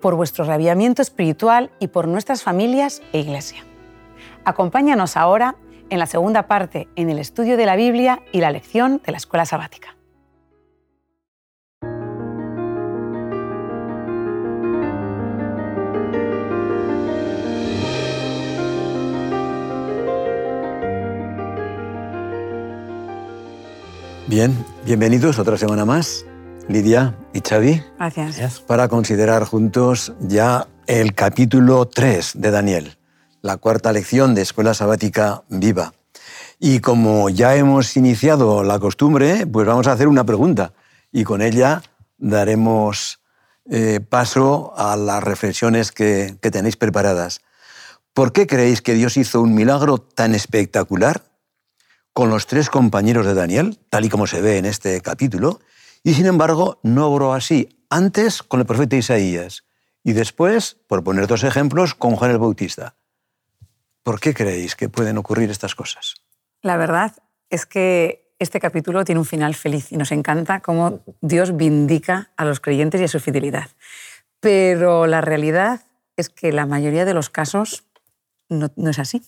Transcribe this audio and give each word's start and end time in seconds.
por 0.00 0.14
vuestro 0.14 0.44
rabiamiento 0.44 1.02
espiritual 1.02 1.70
y 1.78 1.88
por 1.88 2.08
nuestras 2.08 2.42
familias 2.42 3.02
e 3.12 3.20
iglesia. 3.20 3.64
Acompáñanos 4.44 5.16
ahora 5.16 5.56
en 5.90 5.98
la 5.98 6.06
segunda 6.06 6.46
parte 6.46 6.88
en 6.96 7.10
el 7.10 7.18
estudio 7.18 7.56
de 7.56 7.66
la 7.66 7.76
Biblia 7.76 8.22
y 8.32 8.40
la 8.40 8.50
lección 8.50 9.02
de 9.04 9.12
la 9.12 9.18
escuela 9.18 9.44
sabática. 9.44 9.96
Bien, 24.26 24.64
bienvenidos 24.84 25.40
otra 25.40 25.58
semana 25.58 25.84
más 25.84 26.24
Lidia 26.70 27.16
y 27.32 27.40
Xavi. 27.40 27.82
Gracias. 27.98 28.60
Para 28.60 28.86
considerar 28.86 29.44
juntos 29.44 30.12
ya 30.20 30.68
el 30.86 31.14
capítulo 31.14 31.88
3 31.88 32.34
de 32.36 32.50
Daniel, 32.52 32.96
la 33.42 33.56
cuarta 33.56 33.92
lección 33.92 34.36
de 34.36 34.42
Escuela 34.42 34.72
Sabática 34.72 35.42
Viva. 35.48 35.92
Y 36.60 36.78
como 36.78 37.28
ya 37.28 37.56
hemos 37.56 37.96
iniciado 37.96 38.62
la 38.62 38.78
costumbre, 38.78 39.46
pues 39.48 39.66
vamos 39.66 39.88
a 39.88 39.92
hacer 39.92 40.06
una 40.06 40.24
pregunta 40.24 40.72
y 41.10 41.24
con 41.24 41.42
ella 41.42 41.82
daremos 42.18 43.18
eh, 43.68 43.98
paso 44.00 44.72
a 44.76 44.96
las 44.96 45.24
reflexiones 45.24 45.90
que, 45.90 46.36
que 46.40 46.52
tenéis 46.52 46.76
preparadas. 46.76 47.40
¿Por 48.14 48.32
qué 48.32 48.46
creéis 48.46 48.80
que 48.80 48.94
Dios 48.94 49.16
hizo 49.16 49.40
un 49.40 49.54
milagro 49.54 49.98
tan 49.98 50.36
espectacular 50.36 51.22
con 52.12 52.30
los 52.30 52.46
tres 52.46 52.70
compañeros 52.70 53.26
de 53.26 53.34
Daniel, 53.34 53.78
tal 53.88 54.04
y 54.04 54.08
como 54.08 54.28
se 54.28 54.40
ve 54.40 54.58
en 54.58 54.66
este 54.66 55.00
capítulo, 55.00 55.60
y 56.02 56.14
sin 56.14 56.26
embargo, 56.26 56.80
no 56.82 57.06
obró 57.06 57.32
así. 57.32 57.68
Antes 57.90 58.42
con 58.42 58.60
el 58.60 58.66
profeta 58.66 58.96
Isaías 58.96 59.64
y 60.02 60.12
después, 60.12 60.76
por 60.86 61.04
poner 61.04 61.26
dos 61.26 61.44
ejemplos, 61.44 61.94
con 61.94 62.16
Juan 62.16 62.30
el 62.30 62.38
Bautista. 62.38 62.96
¿Por 64.02 64.20
qué 64.20 64.32
creéis 64.32 64.76
que 64.76 64.88
pueden 64.88 65.18
ocurrir 65.18 65.50
estas 65.50 65.74
cosas? 65.74 66.14
La 66.62 66.76
verdad 66.76 67.16
es 67.50 67.66
que 67.66 68.34
este 68.38 68.60
capítulo 68.60 69.04
tiene 69.04 69.18
un 69.18 69.26
final 69.26 69.54
feliz 69.54 69.92
y 69.92 69.96
nos 69.98 70.12
encanta 70.12 70.60
cómo 70.60 71.04
Dios 71.20 71.56
vindica 71.56 72.32
a 72.36 72.44
los 72.46 72.60
creyentes 72.60 73.00
y 73.00 73.04
a 73.04 73.08
su 73.08 73.20
fidelidad. 73.20 73.68
Pero 74.40 75.06
la 75.06 75.20
realidad 75.20 75.82
es 76.16 76.30
que 76.30 76.52
la 76.52 76.64
mayoría 76.64 77.04
de 77.04 77.12
los 77.12 77.28
casos 77.28 77.84
no, 78.48 78.70
no 78.76 78.90
es 78.90 78.98
así. 78.98 79.22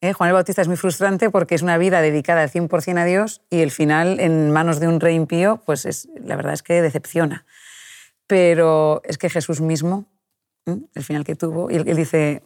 ¿Eh? 0.00 0.12
Juan 0.12 0.28
el 0.28 0.34
Bautista 0.34 0.62
es 0.62 0.68
muy 0.68 0.76
frustrante 0.76 1.30
porque 1.30 1.54
es 1.54 1.62
una 1.62 1.78
vida 1.78 2.00
dedicada 2.00 2.42
al 2.42 2.50
100% 2.50 2.98
a 2.98 3.04
Dios 3.04 3.42
y 3.50 3.60
el 3.60 3.70
final 3.70 4.20
en 4.20 4.50
manos 4.50 4.80
de 4.80 4.88
un 4.88 5.00
rey 5.00 5.14
impío, 5.14 5.60
pues 5.64 5.84
es, 5.84 6.08
la 6.20 6.36
verdad 6.36 6.54
es 6.54 6.62
que 6.62 6.82
decepciona. 6.82 7.46
Pero 8.26 9.02
es 9.04 9.18
que 9.18 9.30
Jesús 9.30 9.60
mismo, 9.60 10.06
el 10.66 11.04
final 11.04 11.24
que 11.24 11.36
tuvo, 11.36 11.70
él, 11.70 11.84
él 11.86 11.96
dice, 11.96 12.42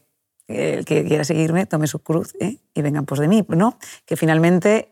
el 0.48 0.84
que 0.84 1.04
quiera 1.04 1.24
seguirme, 1.24 1.66
tome 1.66 1.86
su 1.86 2.00
cruz 2.00 2.34
¿eh? 2.40 2.58
y 2.74 2.82
vengan 2.82 3.06
pues 3.06 3.20
de 3.20 3.28
mí, 3.28 3.44
¿no? 3.48 3.78
Que 4.04 4.16
finalmente 4.16 4.90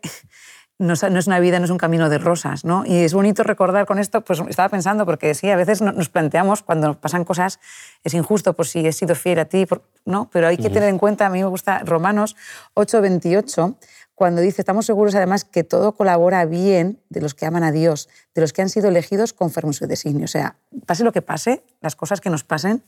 no, 0.79 0.93
es 0.93 1.27
una 1.27 1.39
vida, 1.41 1.59
no 1.59 1.65
es 1.65 1.71
un 1.71 1.77
camino 1.77 2.09
de 2.09 2.17
rosas, 2.17 2.63
¿no? 2.63 2.85
Y 2.85 2.95
es 2.95 3.13
bonito 3.13 3.43
recordar 3.43 3.85
con 3.85 3.99
esto, 3.99 4.21
pues 4.21 4.41
estaba 4.47 4.69
pensando, 4.69 5.05
porque 5.05 5.35
sí, 5.35 5.49
a 5.49 5.57
veces 5.57 5.81
nos 5.81 6.07
planteamos 6.07 6.63
cuando 6.63 6.87
nos 6.87 6.95
pasan 6.95 7.25
cosas, 7.25 7.59
es 8.05 8.13
injusto, 8.13 8.53
pues 8.53 8.69
si 8.69 8.87
he 8.87 8.93
sido 8.93 9.13
fiel 9.13 9.39
a 9.39 9.45
ti, 9.45 9.67
¿no? 10.05 10.29
Pero 10.31 10.47
hay 10.47 10.57
que 10.57 10.69
tener 10.69 10.87
en 10.87 10.97
cuenta, 10.97 11.25
a 11.25 11.29
mí 11.29 11.39
me 11.39 11.49
gusta 11.49 11.79
Romanos 11.79 12.37
8:28, 12.75 13.75
cuando 14.15 14.41
dice, 14.41 14.61
estamos 14.61 14.85
seguros 14.85 15.15
además 15.15 15.43
que 15.43 15.65
todo 15.65 15.93
colabora 15.95 16.45
bien 16.45 17.01
de 17.09 17.21
los 17.21 17.33
que 17.33 17.45
aman 17.45 17.63
a 17.63 17.73
Dios, 17.73 18.07
de 18.33 18.41
los 18.41 18.53
que 18.53 18.61
han 18.61 18.69
sido 18.69 18.87
elegidos 18.87 19.33
conforme 19.33 19.73
su 19.73 19.85
designio. 19.85 20.25
O 20.25 20.29
sea, 20.29 20.55
pase 20.85 21.03
lo 21.03 21.11
que 21.11 21.21
pase, 21.21 21.63
las 21.81 21.97
cosas 21.97 22.21
que 22.21 22.29
nos 22.29 22.45
pasen, 22.45 22.83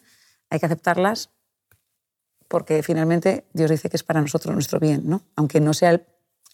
hay 0.50 0.60
que 0.60 0.66
aceptarlas 0.66 1.30
porque 2.48 2.84
finalmente 2.84 3.46
Dios 3.54 3.70
dice 3.70 3.90
que 3.90 3.96
es 3.96 4.04
para 4.04 4.20
nosotros 4.20 4.54
nuestro 4.54 4.80
bien, 4.80 5.04
¿no? 5.06 5.24
Aunque 5.38 5.62
no 5.62 5.74
sea 5.74 5.92
el 5.92 6.06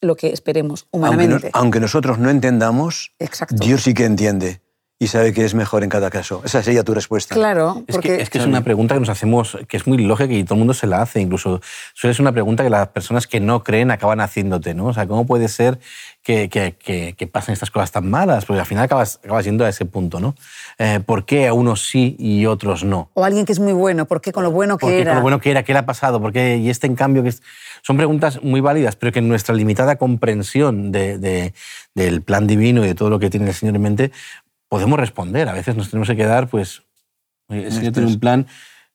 lo 0.02 0.16
que 0.16 0.30
esperemos 0.34 0.88
humanamente. 0.92 1.50
Aunque, 1.54 1.80
nosotros 1.80 2.20
no 2.20 2.30
entendamos, 2.30 3.14
Dios 3.52 3.84
sí 3.84 3.94
que 3.94 4.06
entiende 4.06 4.62
y 5.00 5.08
sabe 5.08 5.32
que 5.32 5.46
es 5.46 5.54
mejor 5.54 5.84
en 5.84 5.90
cada 5.90 6.10
caso. 6.10 6.42
Esa 6.44 6.64
sería 6.64 6.84
tu 6.84 6.94
respuesta. 6.94 7.36
Claro, 7.36 7.84
porque... 7.88 8.20
Es 8.20 8.32
que 8.32 8.40
es, 8.40 8.46
una 8.46 8.64
pregunta 8.64 8.96
que 8.96 9.00
nos 9.00 9.10
hacemos, 9.10 9.56
que 9.68 9.78
es 9.78 9.86
muy 9.86 10.00
lógica 10.00 10.34
y 10.34 10.44
todo 10.44 10.56
el 10.56 10.60
mundo 10.60 10.74
se 10.74 10.88
la 10.88 11.04
hace. 11.04 11.22
Incluso 11.22 11.62
suele 11.94 12.16
ser 12.16 12.24
una 12.24 12.32
pregunta 12.32 12.64
que 12.64 12.72
las 12.72 12.88
personas 12.88 13.28
que 13.28 13.40
no 13.40 13.64
creen 13.64 13.92
acaban 13.92 14.22
haciéndote, 14.22 14.74
¿no? 14.74 14.88
O 14.88 14.94
sea, 14.94 15.06
¿cómo 15.06 15.28
puede 15.28 15.50
ser 15.50 15.78
que, 16.24 16.50
que, 16.50 16.76
que, 17.16 17.28
pasen 17.28 17.54
estas 17.54 17.70
cosas 17.70 17.92
tan 17.92 18.10
malas? 18.10 18.46
Porque 18.46 18.60
al 18.60 18.66
final 18.66 18.86
acabas, 18.86 19.20
acabas 19.24 19.46
yendo 19.46 19.66
a 19.66 19.70
ese 19.70 19.86
punto, 19.86 20.20
¿no? 20.20 20.34
Eh, 20.80 21.00
¿Por 21.06 21.26
qué 21.26 21.48
a 21.48 21.54
unos 21.54 21.88
sí 21.88 22.16
y 22.18 22.48
otros 22.48 22.84
no? 22.84 23.12
O 23.14 23.24
alguien 23.24 23.46
que 23.46 23.52
es 23.52 23.60
muy 23.60 23.74
bueno, 23.74 24.06
¿por 24.06 24.20
qué 24.20 24.32
con 24.32 24.44
lo 24.44 24.52
bueno 24.52 24.80
que 24.80 25.02
era? 25.02 25.12
Con 25.12 25.18
lo 25.18 25.22
bueno 25.22 25.40
que 25.40 25.52
era, 25.52 25.62
¿qué 25.62 25.74
le 25.74 25.80
ha 25.80 25.86
pasado? 25.86 26.20
¿Por 26.20 26.34
qué? 26.34 26.58
Y 26.58 26.72
este 26.72 26.88
en 26.88 26.96
cambio 26.96 27.22
que 27.22 27.30
es... 27.30 27.44
Son 27.84 27.98
preguntas 27.98 28.42
muy 28.42 28.62
válidas, 28.62 28.96
pero 28.96 29.12
que 29.12 29.20
en 29.20 29.28
nuestra 29.28 29.54
limitada 29.54 29.98
comprensión 29.98 30.92
de, 30.92 31.54
del 31.94 32.22
plan 32.24 32.48
divino 32.48 32.84
y 32.84 32.88
de 32.88 32.96
todo 32.96 33.12
lo 33.12 33.20
que 33.20 33.30
tiene 33.30 33.48
el 33.48 33.54
Señor 33.54 33.76
en 33.76 33.82
mente, 33.82 34.12
podemos 34.70 35.00
responder. 35.00 35.50
A 35.50 35.54
veces 35.54 35.76
nos 35.76 35.90
tenemos 35.90 36.08
que 36.08 36.16
quedar, 36.16 36.48
pues, 36.48 36.84
el 37.50 37.72
Señor 37.72 37.94
tiene 37.94 38.10
un 38.10 38.20
plan, 38.20 38.48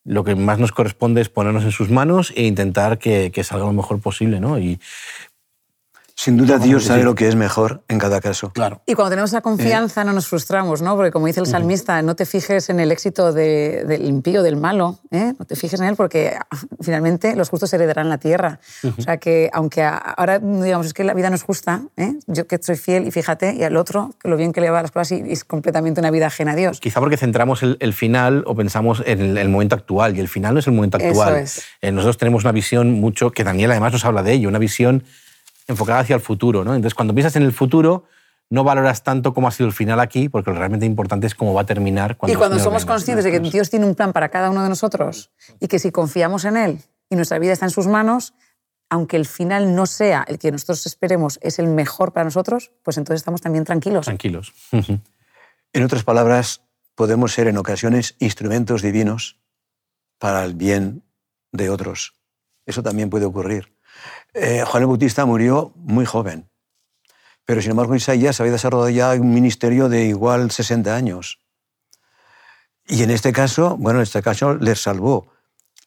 lo 0.04 0.24
que 0.24 0.34
más 0.34 0.58
nos 0.58 0.72
corresponde 0.72 1.20
es 1.20 1.28
ponernos 1.28 1.64
en 1.64 1.70
sus 1.70 1.90
manos 1.90 2.32
e 2.36 2.44
intentar 2.44 2.98
que, 2.98 3.30
que 3.32 3.44
salga 3.44 3.66
lo 3.66 3.72
mejor 3.72 4.00
posible, 4.00 4.40
¿no? 4.40 4.58
Y 4.58 4.80
sin 6.14 6.36
duda 6.36 6.58
Dios 6.58 6.84
sabe 6.84 7.02
lo 7.02 7.14
que 7.14 7.28
es 7.28 7.36
mejor 7.36 7.82
en 7.88 7.98
cada 7.98 8.20
caso. 8.20 8.52
Claro. 8.52 8.82
Y 8.86 8.94
cuando 8.94 9.10
tenemos 9.10 9.30
esa 9.30 9.40
confianza 9.40 10.04
no 10.04 10.12
nos 10.12 10.26
frustramos, 10.26 10.82
¿no? 10.82 10.96
Porque 10.96 11.10
como 11.10 11.26
dice 11.26 11.40
el 11.40 11.46
salmista, 11.46 12.00
no 12.02 12.14
te 12.16 12.26
fijes 12.26 12.70
en 12.70 12.80
el 12.80 12.92
éxito 12.92 13.32
del 13.32 14.04
impío, 14.04 14.42
del 14.42 14.56
malo, 14.56 14.98
¿eh? 15.10 15.34
no 15.38 15.44
te 15.44 15.56
fijes 15.56 15.80
en 15.80 15.86
él 15.86 15.96
porque 15.96 16.34
ah, 16.38 16.56
finalmente 16.80 17.34
los 17.36 17.48
justos 17.48 17.72
heredarán 17.72 18.08
la 18.08 18.18
tierra. 18.18 18.60
O 18.98 19.02
sea 19.02 19.16
que 19.16 19.50
aunque 19.52 19.82
ahora 19.82 20.38
digamos 20.38 20.86
es 20.86 20.94
que 20.94 21.04
la 21.04 21.14
vida 21.14 21.30
no 21.30 21.36
es 21.36 21.42
justa, 21.42 21.82
¿eh? 21.96 22.14
yo 22.26 22.46
que 22.46 22.58
soy 22.62 22.76
fiel 22.76 23.06
y 23.06 23.10
fíjate, 23.10 23.54
y 23.54 23.64
al 23.64 23.76
otro, 23.76 24.14
lo 24.24 24.36
bien 24.36 24.52
que 24.52 24.60
le 24.60 24.70
va 24.70 24.80
a 24.80 24.82
las 24.82 24.90
cosas 24.90 25.12
y, 25.12 25.32
es 25.32 25.44
completamente 25.44 26.00
una 26.00 26.10
vida 26.10 26.26
ajena 26.26 26.52
a 26.52 26.56
Dios. 26.56 26.80
Quizá 26.80 27.00
porque 27.00 27.16
centramos 27.16 27.62
el, 27.62 27.92
final 27.92 28.42
o 28.46 28.54
pensamos 28.54 29.02
en 29.04 29.36
el, 29.36 29.48
momento 29.48 29.74
actual 29.74 30.16
y 30.16 30.20
el 30.20 30.28
final 30.28 30.54
no 30.54 30.60
es 30.60 30.66
el 30.66 30.72
momento 30.72 30.96
actual. 30.96 31.34
Eso 31.34 31.42
es. 31.42 31.62
Eh, 31.82 31.92
nosotros 31.92 32.16
tenemos 32.18 32.44
una 32.44 32.52
visión 32.52 32.92
mucho, 32.92 33.32
que 33.32 33.44
Daniel 33.44 33.70
además 33.70 33.92
nos 33.92 34.04
habla 34.04 34.22
de 34.22 34.32
ello, 34.32 34.48
una 34.48 34.58
visión 34.58 35.04
enfocada 35.66 36.00
hacia 36.00 36.16
el 36.16 36.20
futuro. 36.20 36.64
¿no? 36.64 36.74
Entonces, 36.74 36.94
cuando 36.94 37.14
piensas 37.14 37.36
en 37.36 37.42
el 37.42 37.52
futuro, 37.52 38.04
no 38.50 38.64
valoras 38.64 39.02
tanto 39.02 39.32
cómo 39.32 39.48
ha 39.48 39.50
sido 39.50 39.66
el 39.66 39.72
final 39.72 39.98
aquí, 40.00 40.28
porque 40.28 40.50
lo 40.50 40.58
realmente 40.58 40.84
importante 40.84 41.26
es 41.26 41.34
cómo 41.34 41.54
va 41.54 41.62
a 41.62 41.66
terminar. 41.66 42.16
Cuando 42.16 42.34
y 42.34 42.36
cuando 42.36 42.58
somos 42.58 42.84
conscientes 42.84 43.24
de 43.24 43.30
que 43.30 43.40
Dios 43.40 43.70
tiene 43.70 43.86
un 43.86 43.94
plan 43.94 44.12
para 44.12 44.28
cada 44.28 44.50
uno 44.50 44.62
de 44.62 44.68
nosotros 44.68 45.30
y 45.58 45.68
que 45.68 45.78
si 45.78 45.90
confiamos 45.90 46.44
en 46.44 46.56
Él 46.56 46.78
y 47.08 47.16
nuestra 47.16 47.38
vida 47.38 47.52
está 47.52 47.66
en 47.66 47.70
sus 47.70 47.86
manos, 47.86 48.34
aunque 48.90 49.16
el 49.16 49.24
final 49.24 49.74
no 49.74 49.86
sea 49.86 50.22
el 50.28 50.38
que 50.38 50.52
nosotros 50.52 50.84
esperemos 50.84 51.38
es 51.40 51.58
el 51.58 51.66
mejor 51.66 52.12
para 52.12 52.24
nosotros, 52.24 52.72
pues 52.82 52.98
entonces 52.98 53.22
estamos 53.22 53.40
también 53.40 53.64
tranquilos. 53.64 54.04
Tranquilos. 54.04 54.52
en 54.70 55.82
otras 55.82 56.04
palabras, 56.04 56.60
podemos 56.94 57.32
ser 57.32 57.48
en 57.48 57.56
ocasiones 57.56 58.16
instrumentos 58.18 58.82
divinos 58.82 59.38
para 60.18 60.44
el 60.44 60.54
bien 60.54 61.04
de 61.52 61.70
otros. 61.70 62.14
Eso 62.66 62.82
también 62.82 63.08
puede 63.08 63.24
ocurrir. 63.24 63.72
Eh, 64.34 64.64
Juan 64.66 64.82
el 64.82 64.86
Bautista 64.86 65.26
murió 65.26 65.72
muy 65.76 66.04
joven, 66.04 66.48
pero 67.44 67.60
sin 67.60 67.72
embargo 67.72 67.94
Isaías 67.94 68.40
había 68.40 68.52
desarrollado 68.52 68.88
ya 68.90 69.12
un 69.12 69.32
ministerio 69.32 69.88
de 69.88 70.04
igual 70.04 70.50
60 70.50 70.94
años. 70.94 71.40
Y 72.86 73.02
en 73.02 73.10
este 73.10 73.32
caso, 73.32 73.76
bueno, 73.78 73.98
en 73.98 74.04
este 74.04 74.22
caso 74.22 74.54
les 74.54 74.82
salvó. 74.82 75.32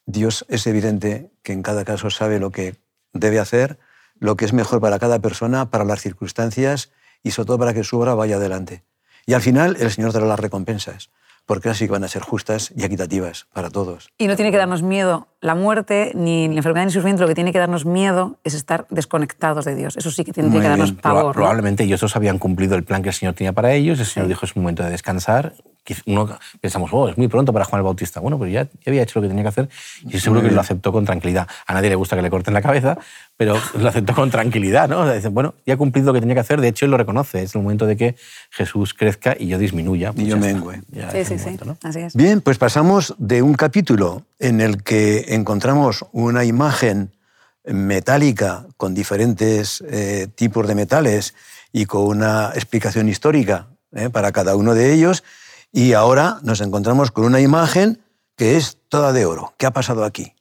Dios 0.06 0.46
es 0.48 0.66
evidente 0.66 1.32
que 1.42 1.52
en 1.52 1.62
cada 1.62 1.84
caso 1.84 2.10
sabe 2.10 2.38
lo 2.38 2.50
que 2.52 2.76
debe 3.12 3.38
hacer, 3.38 3.78
lo 4.18 4.36
que 4.36 4.44
es 4.44 4.52
mejor 4.52 4.80
para 4.80 4.98
cada 4.98 5.18
persona, 5.18 5.70
para 5.70 5.84
las 5.84 6.00
circunstancias 6.00 6.92
y 7.22 7.32
sobre 7.32 7.46
todo 7.48 7.58
para 7.58 7.74
que 7.74 7.84
su 7.84 7.98
obra 7.98 8.14
vaya 8.14 8.36
adelante. 8.36 8.84
Y 9.26 9.34
al 9.34 9.42
final 9.42 9.76
el 9.80 9.90
Señor 9.90 10.12
dará 10.12 10.26
las 10.26 10.40
recompensas 10.40 11.10
porque 11.46 11.68
así 11.68 11.86
van 11.86 12.04
a 12.04 12.08
ser 12.08 12.22
justas 12.22 12.72
y 12.76 12.84
equitativas 12.84 13.46
para 13.52 13.70
todos. 13.70 14.10
Y 14.18 14.26
no 14.26 14.36
tiene 14.36 14.50
que 14.50 14.58
darnos 14.58 14.82
miedo 14.82 15.28
la 15.40 15.54
muerte, 15.54 16.10
ni 16.14 16.48
la 16.48 16.56
enfermedad, 16.56 16.84
ni 16.84 16.88
el 16.88 16.92
sufrimiento. 16.92 17.22
Lo 17.22 17.28
que 17.28 17.36
tiene 17.36 17.52
que 17.52 17.58
darnos 17.58 17.86
miedo 17.86 18.38
es 18.42 18.54
estar 18.54 18.86
desconectados 18.90 19.64
de 19.64 19.76
Dios. 19.76 19.96
Eso 19.96 20.10
sí 20.10 20.24
que 20.24 20.32
tiene 20.32 20.50
que 20.50 20.60
darnos 20.60 20.92
pavor. 20.92 21.34
Probablemente 21.34 21.84
ellos 21.84 22.00
dos 22.00 22.16
habían 22.16 22.38
cumplido 22.38 22.74
el 22.74 22.82
plan 22.82 23.02
que 23.02 23.10
el 23.10 23.14
Señor 23.14 23.34
tenía 23.34 23.52
para 23.52 23.72
ellos. 23.72 24.00
El 24.00 24.06
Señor 24.06 24.28
dijo 24.28 24.44
es 24.44 24.56
un 24.56 24.62
momento 24.62 24.82
de 24.82 24.90
descansar. 24.90 25.54
uno 26.06 26.36
pensamos, 26.60 26.90
oh, 26.92 27.08
es 27.08 27.16
muy 27.16 27.28
pronto 27.28 27.52
para 27.52 27.64
Juan 27.64 27.78
el 27.78 27.84
Bautista. 27.84 28.18
Bueno, 28.18 28.38
pero 28.40 28.50
ya, 28.50 28.64
ya 28.64 28.70
había 28.88 29.02
hecho 29.02 29.20
lo 29.20 29.22
que 29.22 29.28
tenía 29.28 29.44
que 29.44 29.48
hacer 29.50 29.68
y 30.04 30.18
seguro 30.18 30.42
que 30.42 30.50
lo 30.50 30.60
aceptó 30.60 30.90
con 30.90 31.04
tranquilidad. 31.04 31.46
A 31.66 31.74
nadie 31.74 31.90
le 31.90 31.96
gusta 31.96 32.16
que 32.16 32.22
le 32.22 32.30
corten 32.30 32.52
la 32.52 32.62
cabeza, 32.62 32.98
pero 33.36 33.54
lo 33.78 33.88
aceptó 33.88 34.14
con 34.14 34.30
tranquilidad, 34.30 34.88
¿no? 34.88 35.12
dicen, 35.12 35.34
bueno, 35.34 35.54
ya 35.66 35.74
ha 35.74 35.76
cumplido 35.76 36.08
lo 36.08 36.14
que 36.14 36.20
tenía 36.20 36.34
que 36.34 36.40
hacer, 36.40 36.60
de 36.60 36.68
hecho 36.68 36.84
él 36.84 36.90
lo 36.90 36.96
reconoce, 36.96 37.42
es 37.42 37.54
el 37.54 37.62
momento 37.62 37.86
de 37.86 37.96
que 37.96 38.16
Jesús 38.50 38.94
crezca 38.94 39.36
y 39.38 39.48
yo 39.48 39.58
disminuya. 39.58 40.12
y 40.16 40.26
yo 40.26 40.36
mengue. 40.36 40.82
Sí, 41.12 41.24
sí, 41.24 41.38
sí, 41.38 41.58
así 41.82 42.00
es. 42.00 42.14
Bien, 42.14 42.40
pues 42.40 42.58
pasamos 42.58 43.14
de 43.18 43.42
un 43.42 43.54
capítulo 43.54 44.22
en 44.38 44.60
el 44.60 44.82
que 44.82 45.34
encontramos 45.34 46.04
una 46.12 46.44
imagen 46.44 47.12
metálica 47.64 48.66
con 48.76 48.94
diferentes 48.94 49.82
eh, 49.88 50.28
tipos 50.34 50.66
de 50.68 50.74
metales 50.74 51.34
y 51.72 51.86
con 51.86 52.04
una 52.04 52.52
explicación 52.54 53.08
histórica 53.08 53.66
eh, 53.92 54.08
para 54.08 54.32
cada 54.32 54.56
uno 54.56 54.74
de 54.74 54.92
ellos, 54.92 55.24
y 55.72 55.92
ahora 55.92 56.38
nos 56.42 56.60
encontramos 56.60 57.10
con 57.10 57.24
una 57.24 57.40
imagen 57.40 58.00
que 58.36 58.56
es 58.56 58.78
toda 58.88 59.12
de 59.12 59.26
oro. 59.26 59.54
¿Qué 59.58 59.66
ha 59.66 59.72
pasado 59.72 60.04
aquí? 60.04 60.34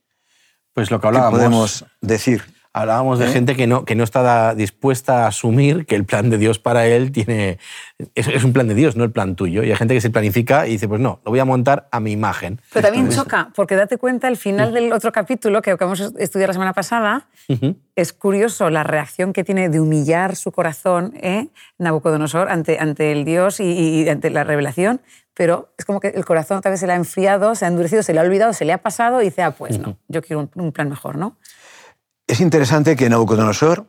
Pues 0.74 0.92
lo 0.92 1.00
que 1.00 1.08
hablábamos. 1.08 1.32
¿Qué 1.32 1.38
podemos 1.38 1.86
decir? 2.02 2.55
Hablábamos 2.78 3.20
de 3.20 3.28
¿Eh? 3.28 3.30
gente 3.30 3.56
que 3.56 3.68
no, 3.68 3.86
que 3.86 3.96
no 3.96 4.04
está 4.04 4.54
dispuesta 4.54 5.24
a 5.24 5.28
asumir 5.28 5.86
que 5.86 5.96
el 5.96 6.04
plan 6.04 6.30
de 6.30 6.38
Dios 6.38 6.60
para 6.60 6.86
él 6.86 7.14
tiene, 7.14 7.58
es, 8.16 8.44
un 8.44 8.52
plan 8.52 8.68
de 8.68 8.76
Dios, 8.76 8.98
no 8.98 9.06
el 9.06 9.12
plan 9.12 9.38
tuyo. 9.38 9.64
Y 9.64 9.72
hay 9.72 9.78
gente 9.78 9.94
que 9.94 10.02
se 10.02 10.10
planifica 10.10 10.68
y 10.68 10.72
dice, 10.72 10.90
pues 10.90 11.00
no, 11.00 11.22
lo 11.24 11.32
voy 11.32 11.40
a 11.40 11.46
montar 11.46 11.88
a 11.94 12.02
mi 12.02 12.12
imagen. 12.12 12.60
Pero 12.74 12.86
también 12.86 13.08
choca, 13.08 13.50
porque 13.56 13.76
date 13.76 13.98
cuenta, 13.98 14.28
el 14.28 14.36
final 14.36 14.74
del 14.74 14.92
otro 14.92 15.14
capítulo 15.14 15.62
que 15.62 15.72
acabamos 15.72 16.14
de 16.14 16.22
estudiar 16.22 16.50
la 16.50 16.54
semana 16.54 16.74
pasada, 16.74 17.30
es 17.96 18.12
curioso 18.12 18.70
la 18.70 18.84
reacción 18.84 19.32
que 19.32 19.46
tiene 19.46 19.70
de 19.70 19.80
humillar 19.80 20.36
su 20.36 20.52
corazón 20.52 21.14
¿eh? 21.22 21.48
Nabucodonosor 21.78 22.50
ante, 22.50 22.78
ante 22.78 23.14
el 23.14 23.24
Dios 23.24 23.62
y, 23.62 24.10
ante 24.10 24.30
la 24.30 24.44
revelación, 24.44 25.00
pero 25.34 25.70
es 25.78 25.86
como 25.86 26.02
que 26.02 26.10
el 26.10 26.26
corazón 26.26 26.60
tal 26.60 26.74
vez 26.74 26.82
se 26.82 26.88
le 26.88 26.94
ha 26.94 26.98
enfriado, 26.98 27.56
se 27.56 27.64
ha 27.64 27.70
endurecido, 27.70 28.04
se 28.04 28.14
le 28.14 28.20
ha 28.20 28.24
olvidado, 28.24 28.52
se 28.52 28.66
le 28.66 28.74
ha 28.74 28.80
pasado 28.80 29.22
y 29.22 29.26
dice, 29.26 29.44
ah, 29.44 29.52
pues 29.52 29.80
no, 29.80 29.98
yo 30.10 30.22
quiero 30.22 30.42
un, 30.42 30.52
un 30.62 30.74
plan 30.74 30.90
mejor, 30.90 31.18
¿no? 31.18 31.38
Es 32.28 32.40
interesante 32.40 32.96
que 32.96 33.08
Nabucodonosor 33.08 33.86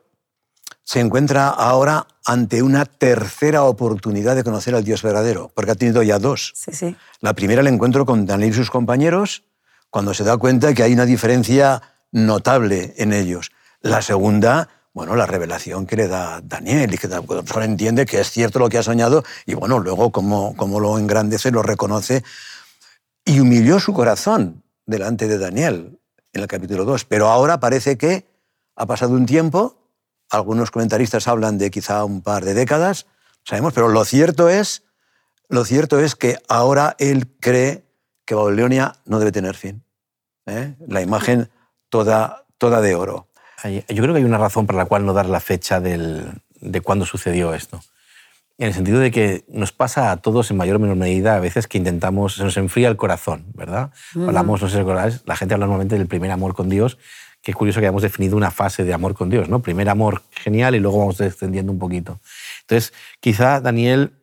se 0.83 1.01
encuentra 1.01 1.49
ahora 1.49 2.07
ante 2.25 2.63
una 2.63 2.85
tercera 2.85 3.65
oportunidad 3.65 4.37
de 4.37 4.45
conocer 4.45 4.75
al 4.75 4.85
Dios 4.85 5.03
verdadero, 5.03 5.51
porque 5.55 5.71
ha 5.71 5.75
tenido 5.75 6.03
ya 6.03 6.19
dos. 6.19 6.53
Sí, 6.55 6.73
sí. 6.73 6.97
La 7.21 7.33
primera 7.33 7.63
el 7.63 7.67
encuentro 7.67 8.05
con 8.05 8.27
Daniel 8.27 8.51
y 8.51 8.55
sus 8.55 8.71
compañeros, 8.71 9.45
cuando 9.89 10.13
se 10.13 10.23
da 10.23 10.37
cuenta 10.37 10.75
que 10.75 10.83
hay 10.83 10.93
una 10.93 11.07
diferencia 11.07 11.81
notable 12.13 12.95
en 12.99 13.15
ellos. 13.15 13.53
La 13.81 14.03
segunda, 14.03 14.69
bueno, 14.93 15.17
la 15.17 15.27
revelación 15.27 15.87
que 15.87 15.97
le 15.97 16.07
da 16.07 16.43
Daniel 16.45 16.93
y 16.93 16.99
que 16.99 17.09
Nabucodonosor 17.09 17.63
entiende 17.63 18.05
que 18.05 18.21
es 18.21 18.31
cierto 18.31 18.59
lo 18.59 18.69
que 18.69 18.77
ha 18.77 18.83
soñado 18.83 19.25
y 19.47 19.55
bueno, 19.55 19.79
luego 19.79 20.13
como, 20.13 20.55
como 20.57 20.79
lo 20.79 20.99
engrandece, 20.99 21.51
lo 21.51 21.63
reconoce 21.63 22.23
y 23.25 23.41
humilló 23.41 23.81
su 23.81 23.95
corazón 23.95 24.63
delante 24.85 25.27
de 25.27 25.39
Daniel 25.39 25.99
en 26.37 26.43
el 26.43 26.49
capítulo 26.49 26.85
2. 26.85 27.05
Pero 27.05 27.29
ahora 27.29 27.61
parece 27.61 27.99
que 27.99 28.27
ha 28.77 28.87
pasado 28.87 29.13
un 29.13 29.27
tiempo, 29.27 29.77
algunos 30.31 30.71
comentaristas 30.71 31.29
hablan 31.29 31.59
de 31.59 31.71
quizá 31.71 32.05
un 32.05 32.23
par 32.23 32.45
de 32.45 32.55
décadas, 32.55 33.07
sabemos, 33.45 33.73
pero 33.73 33.89
lo 33.89 34.05
cierto 34.05 34.49
es, 34.49 34.85
lo 35.49 35.65
cierto 35.65 35.99
es 35.99 36.15
que 36.15 36.39
ahora 36.49 36.95
él 36.99 37.29
cree 37.41 37.85
que 38.25 38.35
Babilonia 38.35 38.97
no 39.05 39.19
debe 39.19 39.33
tener 39.33 39.57
fin. 39.57 39.85
¿eh? 40.47 40.75
La 40.87 41.01
imagen 41.01 41.51
toda, 41.89 42.45
toda 42.59 42.81
de 42.81 42.95
oro. 42.95 43.29
Yo 43.65 44.03
creo 44.03 44.13
que 44.13 44.19
hay 44.19 44.25
una 44.25 44.39
razón 44.39 44.67
para 44.67 44.79
la 44.79 44.85
cual 44.85 45.07
no 45.07 45.13
dar 45.13 45.27
la 45.27 45.41
fecha 45.41 45.81
de 45.81 46.81
cuándo 46.83 47.07
sucedió 47.07 47.55
esto. 47.55 47.81
En 48.59 48.69
el 48.69 48.75
sentido 48.75 48.99
de 49.01 49.11
que 49.11 49.45
nos 49.49 49.73
pasa 49.73 50.11
a 50.11 50.17
todos 50.17 50.51
en 50.51 50.57
mayor 50.57 50.77
o 50.77 50.79
menor 50.79 50.97
medida 50.97 51.37
a 51.37 51.41
veces 51.41 51.67
que 51.67 51.77
intentamos, 51.77 52.37
se 52.37 52.45
nos 52.45 52.57
enfría 52.57 52.89
el 52.89 52.97
corazón, 52.97 53.45
¿verdad? 53.55 53.91
Hablamos, 54.15 54.63
no 54.63 54.69
sé 54.69 54.83
si 54.83 55.21
la 55.27 55.37
gente 55.37 55.53
habla 55.53 55.67
normalmente 55.67 55.99
del 55.99 56.07
primer 56.07 56.31
amor 56.31 56.55
con 56.55 56.71
Dios, 56.71 56.97
que 57.43 57.51
es 57.51 57.57
curioso 57.57 57.81
que 57.81 57.87
hayamos 57.87 58.03
definido 58.03 58.35
una 58.35 58.51
fase 58.51 58.85
de 58.85 58.95
amor 58.95 59.15
con 59.15 59.29
Dios, 59.29 59.51
¿no? 59.51 59.61
Primer 59.61 59.91
amor 59.91 60.23
genial 60.31 60.75
y 60.75 60.81
luego 60.81 60.99
vamos 60.99 61.19
descendiendo 61.19 61.71
un 61.71 61.79
poquito. 61.79 62.19
Entonces, 62.63 62.95
quizá 63.21 63.61
Daniel 63.61 64.15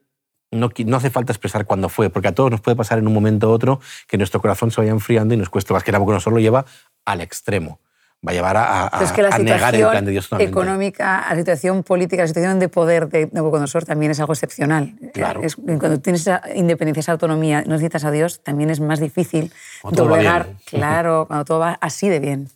no, 0.49 0.71
no, 0.85 0.97
hace 0.97 1.11
falta 1.11 1.31
expresar 1.31 1.65
cuándo 1.65 1.87
fue, 1.89 2.09
porque 2.09 2.29
a 2.29 2.35
todos 2.35 2.49
nos 2.49 2.61
puede 2.61 2.75
pasar 2.75 2.97
en 2.97 3.05
un 3.05 3.13
momento 3.13 3.49
u 3.49 3.51
otro 3.51 3.81
que 4.07 4.17
nuestro 4.17 4.41
corazón 4.41 4.71
se 4.71 4.81
vaya 4.81 4.91
enfriando 4.91 5.35
y 5.35 5.37
nos 5.37 5.49
cuesta 5.49 5.75
más 5.75 5.83
que 5.83 5.91
Nabucodonosor 5.91 6.33
lo 6.33 6.39
lleva 6.39 6.65
al 7.05 7.21
extremo 7.21 7.79
va 8.25 8.31
a 8.31 8.33
llevar 8.33 8.57
a, 8.57 8.87
a, 8.87 9.39
negar 9.39 9.75
el 9.75 9.81
plan 9.81 10.05
de 10.05 10.11
Dios 10.11 10.29
económica, 10.39 11.25
la 11.29 11.35
situación 11.35 11.83
política, 11.83 12.23
la 12.23 12.27
situación 12.27 12.59
de 12.59 12.69
poder 12.69 13.09
de 13.09 13.29
Nabucodonosor 13.31 13.83
también 13.83 14.11
es 14.11 14.19
algo 14.19 14.33
excepcional. 14.33 14.93
Claro. 15.13 15.41
cuando 15.65 15.99
tienes 15.99 16.21
esa 16.21 16.41
independencia, 16.55 17.01
esa 17.01 17.11
autonomía, 17.11 17.63
no 17.63 17.73
necesitas 17.73 18.05
a 18.05 18.11
Dios, 18.11 18.41
también 18.41 18.69
es 18.69 18.79
más 18.79 18.99
difícil 18.99 19.51
doblegar, 19.91 20.47
claro, 20.65 21.25
cuando 21.27 21.45
todo 21.45 21.59
va 21.59 21.77
así 21.81 22.07
de 22.09 22.19
bien. 22.19 22.49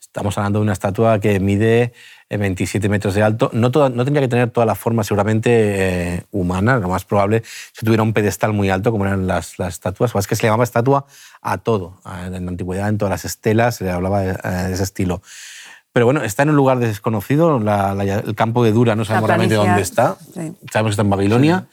Estamos 0.00 0.38
hablando 0.38 0.60
de 0.60 0.62
una 0.62 0.72
estatua 0.72 1.18
que 1.18 1.40
mide 1.40 1.92
27 2.30 2.88
metros 2.88 3.14
de 3.14 3.22
alto. 3.22 3.50
No, 3.52 3.68
no 3.70 4.04
tendría 4.04 4.20
que 4.20 4.28
tener 4.28 4.50
toda 4.50 4.66
la 4.66 4.74
forma 4.74 5.04
seguramente 5.04 5.50
eh, 5.52 6.22
humana, 6.30 6.78
lo 6.78 6.88
más 6.88 7.04
probable 7.04 7.42
si 7.72 7.84
tuviera 7.84 8.02
un 8.02 8.12
pedestal 8.12 8.52
muy 8.52 8.70
alto 8.70 8.90
como 8.90 9.06
eran 9.06 9.26
las, 9.26 9.58
las 9.58 9.74
estatuas. 9.74 10.14
O 10.14 10.18
es 10.18 10.26
que 10.26 10.36
se 10.36 10.42
le 10.42 10.48
llamaba 10.48 10.64
estatua 10.64 11.06
a 11.42 11.58
todo. 11.58 12.00
En 12.04 12.32
la 12.32 12.50
antigüedad, 12.50 12.88
en 12.88 12.98
todas 12.98 13.10
las 13.10 13.24
estelas, 13.24 13.76
se 13.76 13.84
le 13.84 13.90
hablaba 13.90 14.20
de, 14.20 14.72
ese 14.72 14.82
estilo. 14.82 15.22
Pero 15.92 16.06
bueno, 16.06 16.24
está 16.24 16.42
en 16.42 16.50
un 16.50 16.56
lugar 16.56 16.80
desconocido, 16.80 17.56
el 17.56 18.34
campo 18.34 18.64
de 18.64 18.72
Dura 18.72 18.96
no 18.96 19.04
sabemos 19.04 19.28
realmente 19.28 19.54
dónde 19.54 19.80
está. 19.80 20.16
Sabemos 20.72 20.90
que 20.90 20.90
está 20.90 21.02
en 21.02 21.10
Babilonia 21.10 21.66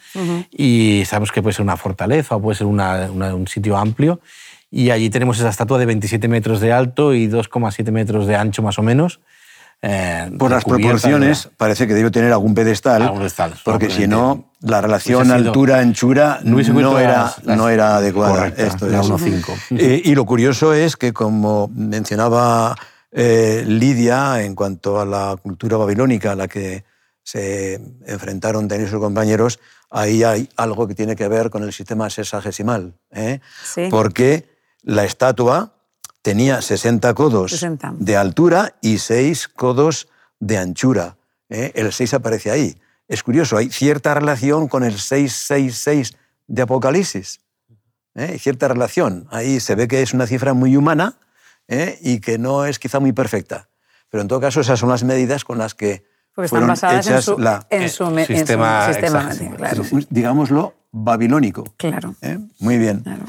y 0.52 1.02
sabemos 1.06 1.32
que 1.32 1.42
puede 1.42 1.54
ser 1.54 1.64
una 1.64 1.76
fortaleza 1.76 2.36
o 2.36 2.40
puede 2.40 2.56
ser 2.56 2.68
un 2.68 3.46
sitio 3.48 3.76
amplio. 3.76 4.20
Y 4.70 4.90
allí 4.90 5.10
tenemos 5.10 5.38
esa 5.38 5.50
estatua 5.50 5.78
de 5.78 5.86
27 5.86 6.28
metros 6.28 6.60
de 6.60 6.72
alto 6.72 7.14
y 7.14 7.28
2,7 7.28 7.90
metros 7.90 8.26
de 8.26 8.36
ancho 8.36 8.62
más 8.62 8.78
o 8.78 8.82
menos. 8.82 9.20
Eh, 9.84 10.30
Por 10.38 10.52
las 10.52 10.64
proporciones, 10.64 11.48
parece 11.56 11.88
que 11.88 11.94
debe 11.94 12.12
tener 12.12 12.32
algún 12.32 12.54
pedestal, 12.54 13.12
porque 13.64 13.90
si 13.90 14.06
no, 14.06 14.44
la 14.60 14.80
relación 14.80 15.32
altura-anchura 15.32 16.38
no, 16.44 16.98
era, 17.00 17.34
no 17.42 17.68
era 17.68 17.96
adecuada. 17.96 18.46
Esto 18.46 18.86
era 18.86 19.02
1,5. 19.02 19.76
Eh, 19.76 20.02
y 20.04 20.14
lo 20.14 20.24
curioso 20.24 20.72
es 20.72 20.96
que, 20.96 21.12
como 21.12 21.68
mencionaba 21.74 22.76
eh, 23.10 23.64
Lidia, 23.66 24.44
en 24.44 24.54
cuanto 24.54 25.00
a 25.00 25.04
la 25.04 25.36
cultura 25.42 25.76
babilónica 25.76 26.30
a 26.30 26.36
la 26.36 26.46
que 26.46 26.84
se 27.24 27.80
enfrentaron 28.06 28.68
Daniel 28.68 28.86
y 28.86 28.90
sus 28.90 29.00
compañeros, 29.00 29.58
ahí 29.90 30.22
hay 30.22 30.48
algo 30.56 30.86
que 30.86 30.94
tiene 30.94 31.16
que 31.16 31.26
ver 31.26 31.50
con 31.50 31.64
el 31.64 31.72
sistema 31.72 32.08
sexagesimal. 32.08 32.94
Porque 33.90 34.46
la 34.84 35.04
estatua 35.04 35.72
tenía 36.22 36.62
60 36.62 37.12
codos 37.14 37.66
de 37.98 38.16
altura 38.16 38.76
y 38.80 38.98
6 38.98 39.48
codos 39.48 40.08
de 40.38 40.58
anchura. 40.58 41.16
¿eh? 41.50 41.72
El 41.74 41.92
6 41.92 42.14
aparece 42.14 42.50
ahí. 42.50 42.78
Es 43.08 43.22
curioso, 43.22 43.56
hay 43.56 43.68
cierta 43.68 44.14
relación 44.14 44.68
con 44.68 44.84
el 44.84 44.98
666 44.98 46.16
de 46.46 46.62
Apocalipsis. 46.62 47.40
¿eh? 48.14 48.38
Cierta 48.38 48.68
relación. 48.68 49.26
Ahí 49.30 49.60
se 49.60 49.74
ve 49.74 49.88
que 49.88 50.02
es 50.02 50.14
una 50.14 50.26
cifra 50.26 50.54
muy 50.54 50.76
humana 50.76 51.18
¿eh? 51.68 51.98
y 52.00 52.20
que 52.20 52.38
no 52.38 52.64
es 52.64 52.78
quizá 52.78 53.00
muy 53.00 53.12
perfecta. 53.12 53.68
Pero 54.08 54.22
en 54.22 54.28
todo 54.28 54.40
caso, 54.40 54.60
esas 54.60 54.78
son 54.78 54.88
las 54.88 55.04
medidas 55.04 55.44
con 55.44 55.58
las 55.58 55.74
que 55.74 56.04
Porque 56.34 56.48
fueron 56.48 56.70
están 56.70 56.90
basadas 56.90 57.06
hechas 57.06 57.28
en 57.28 57.34
su, 57.34 57.38
la, 57.38 57.66
en 57.70 57.88
su, 57.88 58.16
sistema, 58.26 58.90
claro. 59.56 59.84
digámoslo, 60.10 60.74
babilónico. 60.90 61.64
Claro. 61.76 62.14
Muy 62.58 62.78
bien. 62.78 63.00
Claro. 63.00 63.24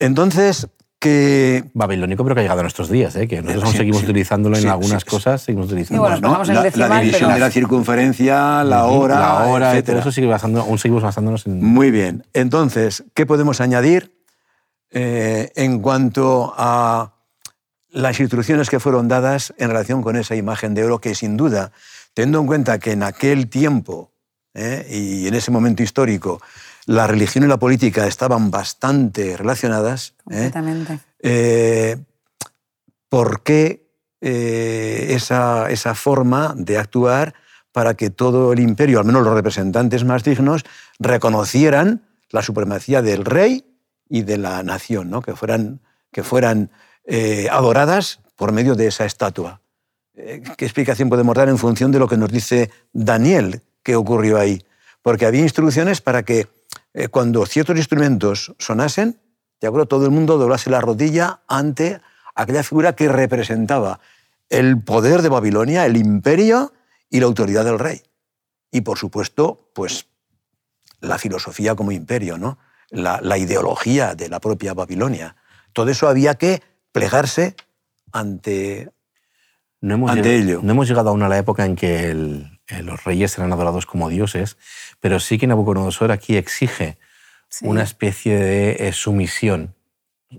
Entonces, 0.00 0.68
que... 0.98 1.64
Babilónico, 1.74 2.24
pero 2.24 2.34
que 2.34 2.40
ha 2.40 2.42
llegado 2.42 2.60
a 2.60 2.62
nuestros 2.64 2.88
días, 2.90 3.14
¿eh? 3.16 3.28
que 3.28 3.42
nosotros 3.42 3.72
seguimos 3.72 4.02
utilizándolo 4.02 4.56
en 4.56 4.68
algunas 4.68 5.04
cosas, 5.04 5.42
seguimos 5.42 5.66
utilizando. 5.66 6.02
Bueno, 6.02 6.18
¿no? 6.20 6.44
la, 6.44 6.70
la, 6.74 7.00
división 7.00 7.32
de 7.32 7.40
la 7.40 7.50
circunferencia, 7.50 8.64
la 8.64 8.86
hora, 8.86 9.18
la 9.18 9.46
hora, 9.46 9.70
etcétera. 9.72 10.00
eso 10.00 10.12
sigue 10.12 10.26
basando, 10.26 10.60
aún 10.60 10.78
seguimos 10.78 11.02
basándonos 11.02 11.46
en... 11.46 11.62
Muy 11.64 11.90
bien. 11.90 12.24
Entonces, 12.32 13.04
¿qué 13.14 13.26
podemos 13.26 13.60
añadir 13.60 14.18
eh, 14.90 15.52
en 15.54 15.80
cuanto 15.80 16.54
a 16.56 17.14
las 17.90 18.20
instrucciones 18.20 18.70
que 18.70 18.80
fueron 18.80 19.08
dadas 19.08 19.54
en 19.58 19.68
relación 19.68 20.02
con 20.02 20.16
esa 20.16 20.34
imagen 20.36 20.74
de 20.74 20.84
oro 20.84 21.00
que 21.00 21.14
sin 21.14 21.36
duda, 21.36 21.72
teniendo 22.14 22.40
en 22.40 22.46
cuenta 22.46 22.78
que 22.78 22.92
en 22.92 23.02
aquel 23.02 23.48
tiempo 23.48 24.12
eh, 24.54 24.86
y 24.90 25.28
en 25.28 25.34
ese 25.34 25.50
momento 25.50 25.82
histórico 25.82 26.40
la 26.88 27.06
religión 27.06 27.44
y 27.44 27.48
la 27.48 27.58
política 27.58 28.06
estaban 28.06 28.50
bastante 28.50 29.36
relacionadas. 29.36 30.14
¿eh? 30.30 30.50
Completamente. 30.50 31.00
Eh, 31.20 31.98
¿Por 33.10 33.42
qué 33.42 33.86
eh, 34.22 35.08
esa, 35.10 35.68
esa, 35.68 35.94
forma 35.94 36.54
de 36.56 36.78
actuar 36.78 37.34
para 37.72 37.92
que 37.92 38.08
todo 38.08 38.54
el 38.54 38.60
imperio, 38.60 39.00
al 39.00 39.04
menos 39.04 39.22
los 39.22 39.34
representantes 39.34 40.04
más 40.04 40.24
dignos, 40.24 40.64
reconocieran 40.98 42.06
la 42.30 42.40
supremacía 42.40 43.02
del 43.02 43.26
rey 43.26 43.66
y 44.08 44.22
de 44.22 44.38
la 44.38 44.62
nación, 44.62 45.10
¿no? 45.10 45.20
que 45.20 45.36
fueran, 45.36 45.80
que 46.10 46.22
fueran 46.22 46.70
adoradas 47.50 48.20
por 48.34 48.52
medio 48.52 48.74
de 48.74 48.86
esa 48.86 49.04
estatua? 49.04 49.60
¿Qué 50.14 50.64
explicación 50.64 51.10
podemos 51.10 51.36
dar 51.36 51.50
en 51.50 51.58
función 51.58 51.92
de 51.92 51.98
lo 51.98 52.08
que 52.08 52.16
nos 52.16 52.32
dice 52.32 52.70
Daniel 52.94 53.60
que 53.82 53.94
ocurrió 53.94 54.38
ahí? 54.38 54.64
Porque 55.02 55.26
había 55.26 55.42
instrucciones 55.42 56.00
para 56.00 56.22
que 56.22 56.48
eh, 56.94 57.08
cuando 57.08 57.44
ciertos 57.46 57.76
instrumentos 57.76 58.54
sonasen, 58.58 59.20
de 59.60 59.66
acuerdo, 59.68 59.86
todo 59.86 60.04
el 60.04 60.10
mundo 60.10 60.38
doblase 60.38 60.70
la 60.70 60.80
rodilla 60.80 61.40
ante 61.48 62.00
aquella 62.34 62.62
figura 62.62 62.94
que 62.94 63.08
representaba 63.08 64.00
el 64.48 64.82
poder 64.82 65.22
de 65.22 65.28
Babilonia, 65.28 65.84
el 65.86 65.96
imperio 65.96 66.72
y 67.10 67.20
la 67.20 67.26
autoridad 67.26 67.64
del 67.64 67.78
rey. 67.78 68.02
Y 68.70 68.82
por 68.82 68.98
supuesto, 68.98 69.70
pues 69.74 70.06
la 71.00 71.18
filosofía 71.18 71.74
como 71.74 71.92
imperio, 71.92 72.38
¿no? 72.38 72.58
la, 72.90 73.20
la 73.22 73.36
ideología 73.38 74.14
de 74.14 74.28
la 74.28 74.40
propia 74.40 74.74
Babilonia. 74.74 75.36
Todo 75.72 75.90
eso 75.90 76.08
había 76.08 76.34
que 76.36 76.62
plegarse 76.92 77.54
ante, 78.12 78.90
No 79.80 79.94
hemos, 79.94 80.10
Ante 80.10 80.22
llegado, 80.38 80.50
ello. 80.52 80.60
no 80.64 80.72
hemos 80.72 80.88
llegado 80.88 81.10
aún 81.10 81.22
a 81.22 81.28
la 81.28 81.38
época 81.38 81.64
en 81.66 81.76
que 81.76 82.10
el- 82.10 82.57
eh, 82.68 82.82
los 82.82 83.04
reyes 83.04 83.36
eran 83.38 83.52
adorados 83.52 83.86
como 83.86 84.08
dioses, 84.08 84.56
pero 85.00 85.20
sí 85.20 85.38
que 85.38 85.46
Nabucodonosor 85.46 86.12
aquí 86.12 86.36
exige 86.36 86.98
Sí. 87.50 87.66
una 87.66 87.82
especie 87.82 88.36
de 88.36 88.88
eh, 88.88 88.92
sumisión, 88.92 89.74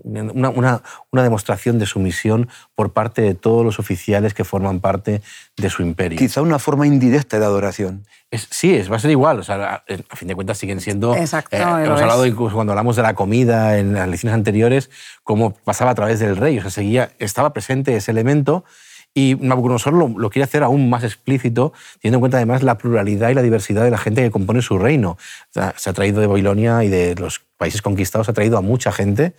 una, 0.03 0.49
una- 0.49 0.83
una 1.09 1.23
demostración 1.23 1.79
de 1.79 1.87
sumisión 1.87 2.47
por 2.75 2.93
parte 2.93 3.23
de 3.23 3.33
todos 3.33 3.65
los 3.65 3.79
oficiales 3.79 4.35
que 4.35 4.43
forman 4.43 4.79
parte 4.79 5.23
de 5.57 5.69
su 5.71 5.81
imperio. 5.81 6.19
quizá 6.19 6.43
una 6.43 6.59
forma 6.59 6.85
indirecta 6.85 7.39
de 7.39 7.45
adoración. 7.45 8.05
Es- 8.29 8.47
sí, 8.51 8.75
es, 8.75 8.91
va 8.91 8.97
a 8.97 8.99
ser 8.99 9.09
igual. 9.09 9.39
O 9.39 9.43
sea, 9.43 9.83
a, 10.11 10.15
fin 10.15 10.27
de 10.27 10.35
cuentas 10.35 10.59
siguen 10.59 10.81
siendo. 10.81 11.15
Exacto, 11.15 11.57
eh, 11.57 11.61
hemos 11.61 11.97
es. 11.97 12.01
hablado 12.03 12.27
incluso 12.27 12.53
cuando 12.53 12.73
hablamos 12.73 12.95
de 12.95 13.01
la 13.01 13.15
comida 13.15 13.79
en 13.79 13.93
las 13.95 14.07
lecciones 14.07 14.35
anteriores, 14.35 14.91
cómo 15.23 15.55
pasaba 15.55 15.89
a 15.89 15.95
través 15.95 16.19
del 16.19 16.37
rey. 16.37 16.59
O 16.59 16.61
sea, 16.61 16.69
seguía, 16.69 17.13
estaba 17.17 17.53
presente 17.53 17.95
ese 17.95 18.11
elemento 18.11 18.65
y 19.13 19.35
Nabucodonosor 19.35 19.93
lo, 19.93 20.07
lo 20.07 20.29
quiere 20.29 20.43
hacer 20.43 20.63
aún 20.63 20.89
más 20.89 21.03
explícito, 21.03 21.73
teniendo 22.01 22.17
en 22.17 22.19
cuenta 22.21 22.37
además 22.37 22.63
la 22.63 22.77
pluralidad 22.77 23.29
y 23.29 23.33
la 23.33 23.41
diversidad 23.41 23.83
de 23.83 23.91
la 23.91 23.97
gente 23.97 24.21
que 24.21 24.31
compone 24.31 24.61
su 24.61 24.77
reino. 24.77 25.17
Se 25.51 25.89
ha 25.89 25.93
traído 25.93 26.21
de 26.21 26.27
Babilonia 26.27 26.83
y 26.83 26.89
de 26.89 27.15
los 27.15 27.41
países 27.57 27.81
conquistados, 27.81 28.27
se 28.27 28.31
ha 28.31 28.33
traído 28.33 28.57
a 28.57 28.61
mucha 28.61 28.91
gente. 28.91 29.33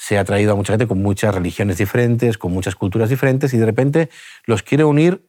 Se 0.00 0.16
ha 0.16 0.24
traído 0.24 0.52
a 0.52 0.54
mucha 0.54 0.74
gente 0.74 0.86
con 0.86 1.02
muchas 1.02 1.34
religiones 1.34 1.78
diferentes, 1.78 2.38
con 2.38 2.52
muchas 2.52 2.76
culturas 2.76 3.10
diferentes, 3.10 3.52
y 3.52 3.58
de 3.58 3.66
repente 3.66 4.10
los 4.44 4.62
quiere 4.62 4.84
unir 4.84 5.26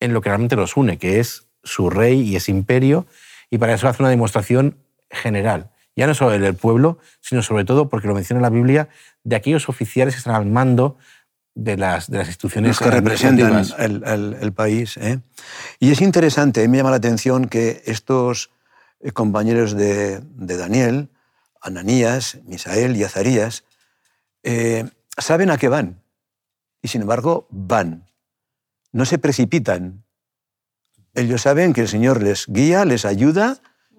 en 0.00 0.12
lo 0.12 0.20
que 0.20 0.28
realmente 0.28 0.56
los 0.56 0.76
une, 0.76 0.98
que 0.98 1.20
es 1.20 1.46
su 1.62 1.88
rey 1.88 2.20
y 2.22 2.34
ese 2.34 2.50
imperio, 2.50 3.06
y 3.48 3.58
para 3.58 3.74
eso 3.74 3.86
hace 3.86 4.02
una 4.02 4.10
demostración 4.10 4.76
general, 5.08 5.70
ya 5.94 6.08
no 6.08 6.14
solo 6.14 6.36
del 6.36 6.54
pueblo, 6.54 6.98
sino 7.20 7.42
sobre 7.42 7.64
todo, 7.64 7.88
porque 7.88 8.08
lo 8.08 8.14
menciona 8.14 8.42
la 8.42 8.50
Biblia, 8.50 8.88
de 9.22 9.36
aquellos 9.36 9.68
oficiales 9.68 10.14
que 10.14 10.18
están 10.18 10.34
al 10.34 10.46
mando 10.46 10.96
de 11.60 11.76
las, 11.76 12.08
de 12.08 12.18
las 12.18 12.28
instituciones 12.28 12.68
los 12.68 12.78
que 12.78 12.90
representan 12.90 13.64
el, 13.78 14.04
el- 14.04 14.36
el 14.40 14.52
país. 14.52 14.96
¿eh? 14.96 15.20
Y 15.80 15.90
es 15.90 16.00
interesante, 16.00 16.60
a 16.60 16.62
mí 16.62 16.68
me 16.68 16.76
llama 16.78 16.90
la 16.90 16.96
atención 16.96 17.46
que 17.48 17.82
estos 17.84 18.50
eh, 19.00 19.10
compañeros 19.10 19.74
de, 19.74 20.20
de 20.20 20.56
Daniel, 20.56 21.08
Ananías, 21.60 22.38
Misael 22.44 22.96
y 22.96 23.02
Azarías, 23.02 23.64
eh, 24.44 24.88
saben 25.16 25.50
a 25.50 25.58
qué 25.58 25.68
van. 25.68 26.00
Y 26.80 26.88
sin 26.88 27.02
embargo, 27.02 27.48
van. 27.50 28.06
No 28.92 29.04
se 29.04 29.18
precipitan. 29.18 30.04
Ellos 31.14 31.42
saben 31.42 31.72
que 31.72 31.80
el 31.80 31.88
Señor 31.88 32.22
les 32.22 32.46
guía, 32.46 32.84
les 32.84 33.04
ayuda, 33.04 33.58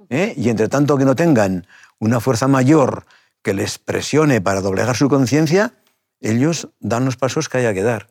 ¿eh? 0.09 0.33
y 0.37 0.47
entre 0.49 0.69
tanto 0.69 0.97
que 0.97 1.03
no 1.03 1.15
tengan 1.17 1.67
una 1.99 2.21
fuerza 2.21 2.47
mayor 2.47 3.05
que 3.41 3.53
les 3.53 3.77
presione 3.79 4.39
para 4.39 4.61
doblegar 4.61 4.95
su 4.95 5.09
conciencia, 5.09 5.73
ellos 6.21 6.69
dan 6.79 7.05
los 7.05 7.17
pasos 7.17 7.49
que 7.49 7.59
haya 7.59 7.73
que 7.73 7.83
dar. 7.83 8.07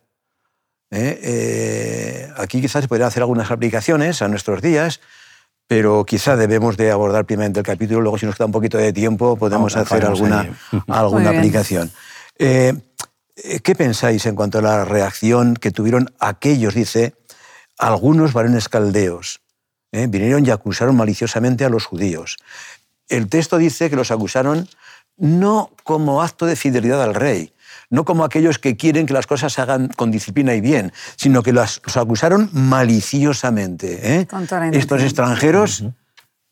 ¿eh? 0.91 1.19
Eh, 1.23 2.33
aquí 2.37 2.61
quizás 2.61 2.83
se 2.83 2.88
podrían 2.88 3.09
hacer 3.09 3.23
algunas 3.23 3.50
aplicaciones 3.50 4.23
a 4.23 4.29
nuestros 4.29 4.62
días, 4.62 5.00
pero 5.67 6.05
quizá 6.05 6.37
debemos 6.37 6.77
de 6.77 6.91
abordar 6.91 7.27
primeramente 7.27 7.61
el 7.61 7.67
capítulo, 7.67 8.00
luego 8.00 8.19
si 8.19 8.27
nos 8.27 8.37
queda 8.37 8.47
un 8.47 8.53
poquito 8.53 8.79
de 8.79 8.93
tiempo 8.93 9.37
podemos 9.37 9.75
Vamos, 9.75 9.93
hacer 9.93 10.05
alguna, 10.05 10.59
alguna 10.87 11.31
aplicación. 11.31 11.91
Eh, 12.38 12.75
¿Qué 13.62 13.75
pensáis 13.75 14.27
en 14.27 14.35
cuanto 14.35 14.59
a 14.59 14.62
la 14.62 14.85
reacción 14.85 15.55
que 15.55 15.71
tuvieron 15.71 16.12
aquellos, 16.19 16.75
dice, 16.75 17.15
algunos 17.77 18.33
varones 18.33 18.69
caldeos? 18.69 19.41
¿eh? 19.93 20.07
Vinieron 20.09 20.45
y 20.47 20.50
acusaron 20.50 20.97
maliciosamente 20.97 21.65
a 21.65 21.69
los 21.69 21.85
judíos. 21.85 22.37
El 23.09 23.29
texto 23.29 23.59
dice 23.59 23.91
que 23.91 23.97
los 23.97 24.11
acusaron 24.11 24.69
no 25.17 25.71
como 25.85 26.23
acto 26.23 26.47
de 26.47 26.57
fidelidad 26.57 27.03
al 27.03 27.15
rey, 27.15 27.53
no 27.91 28.05
como 28.05 28.25
aquellos 28.25 28.59
que 28.59 28.77
quieren 28.77 29.07
que 29.07 29.15
las 29.15 29.27
cosas 29.27 29.53
se 29.53 29.61
hagan 29.61 29.89
con 29.89 30.11
disciplina 30.11 30.55
y 30.55 30.61
bien, 30.61 30.93
sino 31.17 31.43
que 31.43 31.53
los, 31.53 31.81
los 31.85 31.97
acusaron 31.97 32.51
maliciosamente. 32.53 34.21
¿eh? 34.21 34.29
Estos 34.73 35.03
extranjeros, 35.03 35.85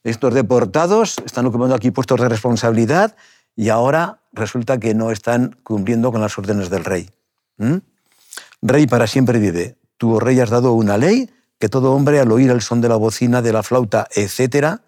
estos 0.04 0.34
deportados, 0.34 1.16
están 1.24 1.46
ocupando 1.46 1.74
aquí 1.74 1.90
puestos 1.90 2.20
de 2.20 2.28
responsabilidad 2.28 3.16
y 3.54 3.70
ahora 3.70 4.20
resulta 4.32 4.78
que 4.78 4.94
no 4.94 5.10
están 5.10 5.56
cumpliendo 5.62 6.12
con 6.12 6.20
las 6.20 6.36
órdenes 6.38 6.70
del 6.70 6.84
rey. 6.84 7.10
¿Mm? 7.58 7.76
Rey 8.62 8.86
para 8.86 9.06
siempre 9.06 9.38
vive. 9.38 9.76
Tú, 9.96 10.14
oh 10.14 10.20
rey, 10.20 10.40
has 10.40 10.50
dado 10.50 10.72
una 10.72 10.98
ley 10.98 11.30
que 11.58 11.68
todo 11.68 11.92
hombre 11.92 12.20
al 12.20 12.30
oír 12.32 12.50
el 12.50 12.60
son 12.60 12.80
de 12.80 12.88
la 12.88 12.96
bocina, 12.96 13.42
de 13.42 13.52
la 13.52 13.62
flauta, 13.62 14.06
etcétera, 14.14 14.82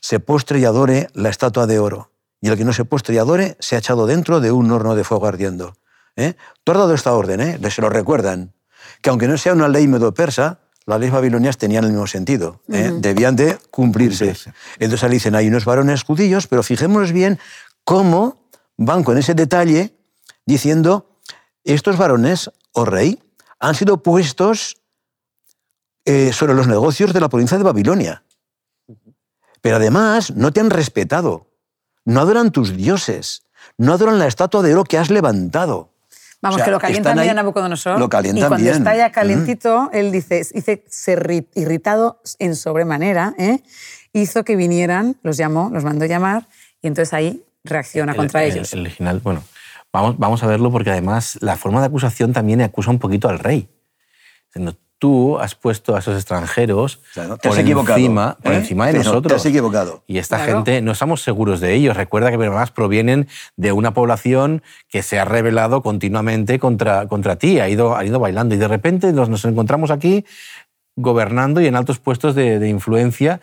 se 0.00 0.20
postre 0.20 0.58
y 0.58 0.64
adore 0.64 1.08
la 1.14 1.28
estatua 1.28 1.66
de 1.66 1.78
oro. 1.78 2.10
Y 2.44 2.48
el 2.48 2.58
que 2.58 2.64
no 2.66 2.74
se 2.74 2.84
postre 2.84 3.14
y 3.14 3.18
adore 3.18 3.56
se 3.58 3.74
ha 3.74 3.78
echado 3.78 4.04
dentro 4.04 4.38
de 4.38 4.52
un 4.52 4.70
horno 4.70 4.94
de 4.94 5.02
fuego 5.02 5.26
ardiendo. 5.26 5.78
¿eh? 6.14 6.34
Tú 6.62 6.72
has 6.72 6.78
dado 6.78 6.92
esta 6.92 7.14
orden, 7.14 7.40
¿eh? 7.40 7.70
se 7.70 7.80
lo 7.80 7.88
recuerdan. 7.88 8.52
Que 9.00 9.08
aunque 9.08 9.26
no 9.26 9.38
sea 9.38 9.54
una 9.54 9.66
ley 9.66 9.88
medo-persa, 9.88 10.60
las 10.84 11.00
leyes 11.00 11.14
babilonias 11.14 11.56
tenían 11.56 11.84
el 11.84 11.92
mismo 11.92 12.06
sentido. 12.06 12.60
¿eh? 12.68 12.92
Debían 12.98 13.34
de 13.34 13.56
cumplirse. 13.70 14.26
Cumplirse. 14.26 14.52
Entonces 14.78 15.04
ahí 15.04 15.12
dicen, 15.12 15.34
hay 15.34 15.48
unos 15.48 15.64
varones 15.64 16.02
judíos, 16.02 16.46
pero 16.46 16.62
fijémonos 16.62 17.12
bien 17.12 17.38
cómo 17.82 18.50
van 18.76 19.04
con 19.04 19.16
ese 19.16 19.32
detalle 19.32 19.96
diciendo, 20.44 21.18
estos 21.64 21.96
varones, 21.96 22.50
oh 22.72 22.84
rey, 22.84 23.22
han 23.58 23.74
sido 23.74 24.02
puestos 24.02 24.82
eh, 26.04 26.30
sobre 26.34 26.52
los 26.52 26.66
negocios 26.66 27.14
de 27.14 27.20
la 27.20 27.30
provincia 27.30 27.56
de 27.56 27.64
Babilonia. 27.64 28.22
Pero 29.62 29.76
además 29.76 30.36
no 30.36 30.52
te 30.52 30.60
han 30.60 30.68
respetado, 30.68 31.53
no 32.04 32.20
adoran 32.20 32.50
tus 32.52 32.76
dioses, 32.76 33.42
no 33.78 33.92
adoran 33.92 34.18
la 34.18 34.26
estatua 34.26 34.62
de 34.62 34.72
oro 34.74 34.84
que 34.84 34.98
has 34.98 35.10
levantado. 35.10 35.90
Vamos, 36.42 36.56
O 36.56 36.58
sea, 36.58 36.64
que 36.66 36.70
lo 36.72 36.78
calientan 36.78 37.16
bien 37.16 37.30
a 37.30 37.34
Nabucodonosor. 37.34 37.98
lo 37.98 38.08
calientan 38.10 38.44
y 38.44 38.48
cuando 38.48 38.64
bien. 38.64 38.76
está 38.76 38.94
ya 38.94 39.08
Mm. 39.08 39.12
calentito, 39.12 39.90
él 39.94 40.12
dice, 40.12 40.46
dice 40.52 40.84
ser 40.90 41.26
ri- 41.26 41.46
irritado 41.54 42.20
en 42.38 42.54
sobremanera, 42.54 43.34
¿eh? 43.38 43.60
hizo 44.12 44.44
que 44.44 44.54
vinieran, 44.54 45.16
los 45.22 45.38
llamó, 45.38 45.70
los 45.72 45.84
mandó 45.84 46.04
llamar, 46.04 46.46
y 46.82 46.86
entonces 46.88 47.14
ahí 47.14 47.42
reacciona 47.64 48.12
El- 48.12 48.16
contra 48.18 48.44
el- 48.44 48.52
ellos. 48.52 48.72
El 48.74 48.80
original, 48.80 49.20
bueno, 49.20 49.42
vamos, 49.90 50.18
vamos 50.18 50.42
a 50.42 50.46
verlo 50.46 50.70
porque 50.70 50.90
además 50.90 51.38
la 51.40 51.56
forma 51.56 51.80
de 51.80 51.86
acusación 51.86 52.34
también 52.34 52.60
acusa 52.60 52.90
un 52.90 52.98
poquito 52.98 53.30
al 53.30 53.38
rey. 53.38 53.68
Tú 54.98 55.38
has 55.38 55.54
puesto 55.54 55.96
a 55.96 55.98
esos 55.98 56.14
extranjeros 56.14 57.00
Claro, 57.12 57.36
te 57.36 57.48
has 57.48 57.54
por, 57.54 57.60
equivocado, 57.62 57.98
encima, 57.98 58.38
por 58.42 58.52
¿eh? 58.52 58.56
encima 58.56 58.86
de 58.86 58.92
Te- 58.92 58.98
no, 58.98 59.02
te 59.04 59.08
nosotros. 59.10 59.32
has 59.40 59.46
equivocado. 59.46 60.04
Y 60.06 60.18
esta 60.18 60.36
Claro. 60.36 60.52
gente, 60.54 60.80
no 60.80 60.92
estamos 60.92 61.20
seguros 61.20 61.60
de 61.60 61.74
ellos. 61.74 61.96
Recuerda 61.96 62.30
que 62.30 62.36
además 62.36 62.70
provienen 62.70 63.28
de 63.56 63.72
una 63.72 63.92
población 63.92 64.62
que 64.88 65.02
se 65.02 65.18
ha 65.18 65.24
rebelado 65.24 65.82
continuamente 65.82 66.58
contra, 66.58 67.06
contra 67.08 67.36
ti, 67.36 67.60
ha 67.60 67.68
ido, 67.68 67.96
ha 67.96 68.04
ido 68.04 68.18
bailando. 68.20 68.54
Y 68.54 68.58
de 68.58 68.68
repente 68.68 69.12
nos, 69.12 69.28
nos 69.28 69.44
encontramos 69.44 69.90
aquí 69.90 70.24
gobernando 70.96 71.60
y 71.60 71.66
en 71.66 71.74
altos 71.76 71.98
puestos 71.98 72.34
de, 72.34 72.58
de 72.60 72.68
influencia, 72.68 73.40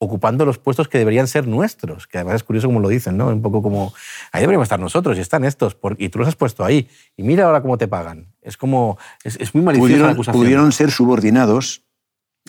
ocupando 0.00 0.44
los 0.46 0.58
puestos 0.58 0.86
que 0.86 0.96
deberían 0.98 1.26
ser 1.26 1.48
nuestros. 1.48 2.06
Que 2.06 2.18
además 2.18 2.36
es 2.36 2.44
curioso 2.44 2.68
como 2.68 2.78
lo 2.78 2.88
dicen, 2.88 3.16
¿no? 3.16 3.26
Un 3.26 3.42
poco 3.42 3.62
como, 3.62 3.92
ahí 4.30 4.40
deberíamos 4.42 4.66
estar 4.66 4.78
nosotros 4.78 5.18
y 5.18 5.20
están 5.20 5.44
estos, 5.44 5.74
por- 5.74 5.96
y 5.98 6.08
tú 6.08 6.20
los 6.20 6.28
has 6.28 6.36
puesto 6.36 6.64
ahí. 6.64 6.88
Y 7.16 7.24
mira 7.24 7.46
ahora 7.46 7.60
cómo 7.62 7.76
te 7.78 7.88
pagan. 7.88 8.28
Es 8.48 8.56
como, 8.56 8.98
es, 9.24 9.36
es 9.36 9.54
muy 9.54 9.62
maliciosa 9.62 9.88
la 9.88 9.94
Pudieron, 9.98 10.10
acusación. 10.14 10.42
pudieron 10.42 10.72
ser 10.72 10.90
subordinados 10.90 11.82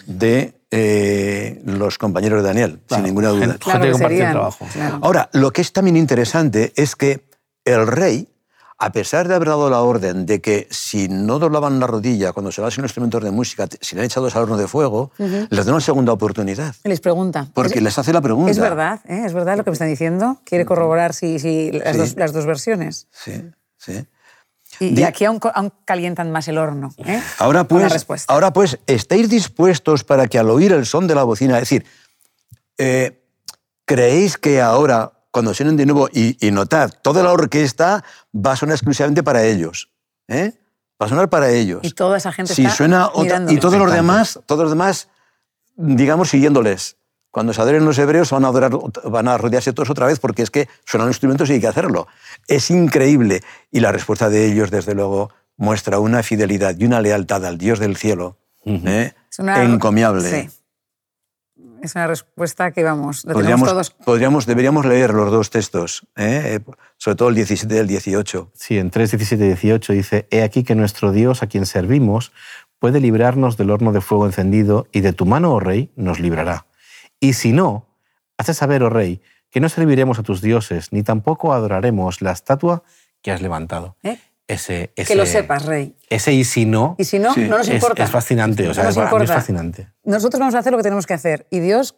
de 0.06 0.54
eh, 0.72 1.62
los 1.66 1.98
compañeros 1.98 2.42
de 2.42 2.48
Daniel, 2.48 2.80
Claro, 2.88 3.04
sin 3.04 3.04
ninguna 3.04 3.30
duda. 3.30 3.42
gente- 3.42 3.58
Claro 3.60 3.82
que 3.82 3.90
el 4.06 4.32
trabajo. 4.32 4.68
claro. 4.72 5.00
Ahora, 5.02 5.30
lo 5.34 5.52
que 5.52 5.62
es 5.62 5.74
también 5.74 5.98
interesante 5.98 6.72
es 6.76 6.96
que 6.96 7.28
el 7.66 7.86
rey, 7.86 8.30
a 8.78 8.94
pesar 8.94 9.28
de 9.28 9.36
haber 9.36 9.50
dado 9.50 9.70
la 9.70 9.82
orden 9.82 10.26
de 10.26 10.40
que 10.40 10.68
si 10.72 11.10
no 11.10 11.38
doblaban 11.38 11.82
la 11.82 11.88
rodilla 11.88 12.32
cuando 12.32 12.50
se 12.54 12.62
los 12.62 12.78
instrumentos 12.78 13.22
de 13.22 13.32
música, 13.32 13.68
si 13.82 13.96
le 13.96 14.02
han 14.02 14.06
echado 14.06 14.28
al 14.28 14.38
horno 14.38 14.56
de 14.58 14.70
fuego, 14.70 15.12
les 15.18 15.66
da 15.66 15.72
una 15.74 15.82
segunda 15.82 16.14
oportunidad. 16.14 16.74
Les 16.86 17.02
pregunta. 17.02 17.50
Porque 17.54 17.80
Es- 17.80 17.84
les 17.84 17.98
hace 18.00 18.14
la 18.14 18.22
pregunta. 18.22 18.52
Es 18.52 18.60
verdad, 18.60 19.02
¿eh? 19.06 19.24
es 19.26 19.34
verdad 19.34 19.58
lo 19.58 19.66
que 19.66 19.72
me 19.72 19.74
están 19.74 19.90
diciendo. 19.90 20.40
Quiere 20.46 20.64
corroborar 20.66 21.14
si, 21.14 21.40
si 21.40 21.74
las, 21.74 21.92
Sí. 21.94 21.98
dos, 21.98 22.16
las 22.16 22.32
dos 22.32 22.46
versiones. 22.46 23.10
Sí, 23.12 23.34
sí. 23.78 24.06
Y, 24.80 25.04
aquí 25.04 25.26
aún, 25.26 25.40
calientan 25.86 26.32
más 26.32 26.48
el 26.48 26.58
horno. 26.58 26.92
¿eh? 26.98 27.22
Ahora 27.38 27.64
pues, 27.66 28.06
ahora 28.28 28.54
pues, 28.54 28.80
¿estáis 28.88 29.30
dispuestos 29.30 30.04
para 30.04 30.28
que 30.28 30.40
al 30.40 30.50
oír 30.50 30.72
el 30.72 30.86
son 30.86 31.08
de 31.08 31.16
la 31.16 31.24
bocina, 31.24 31.56
es 31.56 31.62
decir, 31.62 31.86
eh, 32.78 33.22
¿creéis 33.86 34.38
que 34.38 34.62
ahora, 34.62 35.12
cuando 35.32 35.54
suenen 35.54 35.76
de 35.78 35.86
nuevo, 35.86 36.08
y, 36.14 36.38
y 36.46 36.52
notad, 36.52 36.92
toda 37.02 37.24
la 37.24 37.32
orquesta 37.32 38.04
va 38.34 38.54
a 38.54 38.56
sonar 38.56 38.76
exclusivamente 38.76 39.22
para 39.24 39.44
ellos? 39.44 39.90
¿eh? 40.28 40.54
Va 41.02 41.06
a 41.06 41.10
sonar 41.10 41.30
para 41.30 41.50
ellos. 41.50 41.80
Y 41.84 41.92
toda 41.92 42.18
esa 42.18 42.32
gente 42.32 42.54
si 42.54 42.64
está 42.64 42.76
suena 42.76 43.10
otra- 43.14 43.46
y 43.50 43.58
todos 43.58 43.78
los 43.78 43.92
demás, 43.92 44.40
todos 44.46 44.62
los 44.64 44.72
demás, 44.72 45.10
digamos, 45.76 46.30
siguiéndoles. 46.30 46.98
Cuando 47.32 47.54
se 47.54 47.62
adoren 47.62 47.86
los 47.86 47.98
hebreos 48.00 48.32
van 48.32 48.46
a, 48.46 48.48
adorar, 48.48 48.72
van 49.06 49.28
a 49.28 49.38
rodearse 49.38 49.72
todos 49.74 49.90
otra 49.90 50.08
vez 50.08 50.20
porque 50.20 50.42
es 50.42 50.50
que 50.50 50.68
suenan 50.86 51.08
los 51.08 51.16
instrumentos 51.16 51.50
y 51.50 51.54
hay 51.54 51.62
que 51.62 51.68
hacerlo. 51.68 52.08
Es 52.48 52.72
increíble. 52.72 53.42
Y 53.72 53.82
la 53.82 53.92
respuesta 53.92 54.30
de 54.30 54.46
ellos, 54.46 54.72
desde 54.72 54.96
luego, 54.96 55.30
muestra 55.58 56.00
una 56.00 56.24
fidelidad 56.24 56.76
y 56.78 56.86
una 56.86 57.02
lealtad 57.02 57.46
al 57.46 57.58
Dios 57.58 57.80
del 57.80 57.98
cielo 57.98 58.38
¿eh? 58.66 59.14
Es 59.32 59.40
una- 59.40 59.64
encomiable. 59.64 60.30
Sí. 60.30 60.50
Es 61.82 61.96
una 61.96 62.08
respuesta 62.08 62.72
que, 62.72 62.84
vamos, 62.84 63.24
lo 63.24 63.34
Podríamos, 63.34 63.70
tenemos 63.70 63.90
todos. 63.96 64.06
podríamos, 64.06 64.46
deberíamos 64.46 64.86
leer 64.86 65.14
los 65.14 65.32
dos 65.32 65.50
textos. 65.50 66.06
Eh, 66.18 66.60
sobre 66.98 67.16
todo 67.16 67.30
el 67.30 67.36
17 67.36 67.74
y 67.74 67.78
el 67.78 67.88
18. 67.88 68.52
Sí, 68.54 68.78
en 68.78 68.90
3, 68.90 69.12
17 69.12 69.44
y 69.46 69.48
18 69.48 69.94
dice, 69.94 70.28
He 70.30 70.44
aquí 70.44 70.64
que 70.64 70.76
nuestro 70.76 71.14
Dios, 71.14 71.42
a 71.42 71.48
quien 71.48 71.66
servimos, 71.66 72.34
puede 72.80 73.00
librarnos 73.00 73.56
del 73.56 73.70
horno 73.72 73.94
de 73.94 74.02
fuego 74.02 74.26
encendido, 74.26 74.88
y 74.92 75.00
de 75.02 75.14
tu 75.14 75.26
mano, 75.26 75.54
oh 75.54 75.60
rey, 75.62 75.90
nos 75.96 76.20
librará. 76.20 76.66
Y 77.20 77.34
si 77.34 77.52
no, 77.54 77.86
hace 78.38 78.54
saber, 78.54 78.84
oh 78.84 78.90
rey, 78.90 79.22
que 79.50 79.60
no 79.60 79.70
serviremos 79.70 80.20
a 80.20 80.24
tus 80.24 80.42
dioses, 80.42 80.92
ni 80.94 81.04
tampoco 81.04 81.54
adoraremos 81.54 82.22
la 82.22 82.32
estatua 82.32 82.84
que 83.22 83.32
has 83.32 83.42
levantado. 83.42 83.96
¿eh? 84.04 84.18
Ese, 84.48 84.92
ese- 84.96 85.08
Que 85.14 85.16
lo 85.16 85.26
sepas, 85.28 85.66
Rey. 85.66 85.96
Ese 86.10 86.34
y 86.34 86.44
si 86.44 86.66
no, 86.66 86.96
Y 86.98 87.04
si 87.04 87.20
no, 87.20 87.34
Sí, 87.36 87.42
no 87.42 87.58
nos 87.60 87.68
es, 87.68 87.76
importa. 87.76 88.04
es 88.04 88.10
fascinante. 88.10 88.68
O 88.68 88.74
sea, 88.74 88.84
No 88.86 88.90
nos 88.90 88.96
para 88.98 89.18
mí 89.20 89.24
es 89.26 89.32
fascinante. 89.32 89.88
Nosotros 90.04 90.40
vamos 90.40 90.56
a 90.56 90.60
hacer 90.60 90.72
lo 90.72 90.78
que 90.78 90.84
tenemos 90.84 91.06
que 91.06 91.14
hacer. 91.14 91.46
Y 91.52 91.60
Dios 91.60 91.96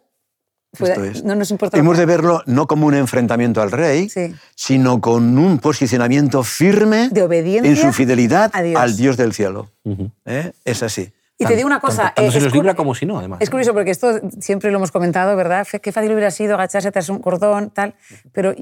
puede- 0.78 1.12
es. 1.12 1.24
no 1.24 1.36
nos 1.36 1.50
importa. 1.52 1.78
Hemos 1.78 1.98
de 1.98 2.06
verlo 2.06 2.44
no 2.48 2.68
como 2.68 2.88
un 2.88 2.96
enfrentamiento 2.96 3.62
al 3.62 3.72
rey, 3.72 4.10
Sí. 4.10 4.34
sino 4.56 5.00
con 5.00 5.38
un 5.38 5.60
posicionamiento 5.60 6.44
firme 6.44 7.08
De 7.10 7.24
obediencia 7.24 7.70
en 7.72 7.78
su 7.78 7.94
fidelidad 7.94 8.50
a 8.54 8.62
Dios. 8.62 8.82
al 8.82 8.98
Dios 8.98 9.16
del 9.16 9.34
cielo. 9.34 9.70
Ujú. 9.84 10.12
¿Eh? 10.26 10.52
Es 10.66 10.84
así. 10.84 11.14
Y 11.42 11.46
te 11.46 11.56
digo 11.56 11.68
una 11.68 11.80
cosa. 11.80 12.04
Tanto, 12.04 12.16
tanto 12.16 12.30
eh, 12.30 12.32
se 12.32 12.42
los 12.42 12.54
libra 12.54 12.76
como 12.76 12.94
si 12.94 13.06
no, 13.06 13.18
además. 13.18 13.40
Es 13.42 13.50
curioso 13.50 13.74
porque 13.74 13.92
esto 13.92 14.20
siempre 14.40 14.70
lo 14.72 14.78
hemos 14.78 14.92
comentado, 14.92 15.36
¿verdad? 15.36 15.68
Qué 15.82 15.92
fácil 15.92 16.12
hubiera 16.12 16.32
sido 16.32 16.54
agacharse 16.54 16.92
tras 16.92 17.10
un 17.10 17.20
cordón, 17.20 17.72
tal. 17.72 17.96
Pero 18.32 18.54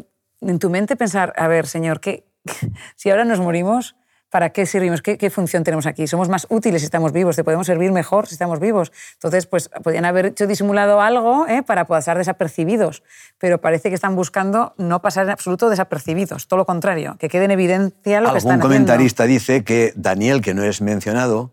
en 0.41 0.59
tu 0.59 0.69
mente 0.69 0.95
pensar, 0.95 1.33
a 1.35 1.47
ver, 1.47 1.67
Señor, 1.67 1.99
¿qué, 1.99 2.25
si 2.95 3.09
ahora 3.09 3.25
nos 3.25 3.39
morimos, 3.39 3.95
¿para 4.29 4.51
qué 4.51 4.65
servimos? 4.65 5.01
¿Qué, 5.01 5.17
qué 5.17 5.29
función 5.29 5.63
tenemos 5.63 5.85
aquí? 5.85 6.07
Somos 6.07 6.29
más 6.29 6.47
útiles 6.49 6.81
si 6.81 6.85
estamos 6.85 7.11
vivos, 7.11 7.35
te 7.35 7.43
podemos 7.43 7.67
servir 7.67 7.91
mejor 7.91 8.27
si 8.27 8.35
estamos 8.35 8.59
vivos. 8.59 8.91
Entonces, 9.15 9.45
pues 9.45 9.69
podían 9.83 10.05
haber 10.05 10.27
hecho 10.27 10.47
disimulado 10.47 11.01
algo 11.01 11.47
¿eh? 11.47 11.63
para 11.63 11.85
pasar 11.85 12.17
desapercibidos, 12.17 13.03
pero 13.37 13.59
parece 13.59 13.89
que 13.89 13.95
están 13.95 14.15
buscando 14.15 14.73
no 14.77 15.01
pasar 15.01 15.25
en 15.25 15.31
absoluto 15.31 15.69
desapercibidos, 15.69 16.47
todo 16.47 16.59
lo 16.59 16.65
contrario, 16.65 17.17
que 17.19 17.27
quede 17.27 17.45
en 17.45 17.51
evidencia 17.51 18.21
lo 18.21 18.31
que 18.31 18.37
están 18.37 18.53
Algún 18.53 18.61
haciendo. 18.61 18.63
comentarista 18.63 19.25
dice 19.25 19.63
que 19.63 19.91
Daniel, 19.95 20.41
que 20.41 20.53
no 20.53 20.63
es 20.63 20.81
mencionado, 20.81 21.51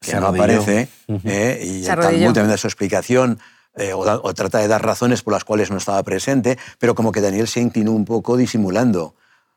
que 0.00 0.10
Se 0.10 0.20
no 0.20 0.28
arrodilló. 0.28 0.44
aparece, 0.44 0.88
¿eh? 1.24 1.60
y 1.64 1.80
Se 1.80 1.86
el 1.86 1.90
arrodilló. 1.92 2.10
Talmud 2.18 2.34
también 2.34 2.50
da 2.50 2.56
su 2.56 2.66
explicación, 2.66 3.38
eh, 3.76 3.92
o, 3.92 4.04
da- 4.04 4.20
o 4.22 4.32
trata 4.34 4.58
de 4.58 4.68
dar 4.68 4.84
razones 4.84 5.22
por 5.22 5.32
las 5.32 5.44
cuales 5.44 5.70
no 5.70 5.76
estaba 5.76 6.02
presente, 6.02 6.58
pero 6.78 6.94
como 6.94 7.12
que 7.12 7.20
Daniel 7.20 7.48
se 7.48 7.60
inclinó 7.60 7.92
un 7.92 8.04
poco 8.04 8.36
disimulando, 8.36 9.14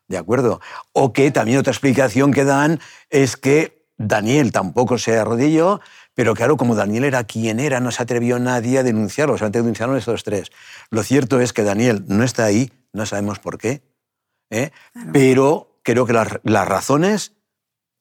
¿de 0.08 0.18
acuerdo? 0.18 0.60
O 0.92 1.12
que 1.12 1.30
también 1.30 1.58
otra 1.58 1.72
explicación 1.72 2.32
que 2.32 2.44
dan 2.44 2.80
es 3.10 3.36
que 3.36 3.86
Daniel 3.96 4.50
tampoco 4.52 4.98
se 4.98 5.18
arrodilló, 5.18 5.80
pero 6.14 6.34
claro, 6.34 6.56
como 6.56 6.74
Daniel 6.74 7.04
era 7.04 7.24
quien 7.24 7.60
era, 7.60 7.80
no 7.80 7.90
se 7.90 8.02
atrevió 8.02 8.38
nadie 8.38 8.78
a 8.78 8.82
denunciarlo, 8.82 9.36
solamente 9.38 9.58
denunciaron 9.60 9.96
estos 9.96 10.24
tres. 10.24 10.50
Lo 10.90 11.02
cierto 11.02 11.40
es 11.40 11.52
que 11.52 11.62
Daniel 11.62 12.04
no 12.08 12.24
está 12.24 12.44
ahí, 12.44 12.72
no 12.92 13.06
sabemos 13.06 13.38
por 13.38 13.56
qué, 13.58 13.82
¿eh? 14.50 14.70
pero 15.12 15.78
creo 15.82 16.06
que 16.06 16.12
las, 16.12 16.40
las 16.42 16.66
razones, 16.68 17.32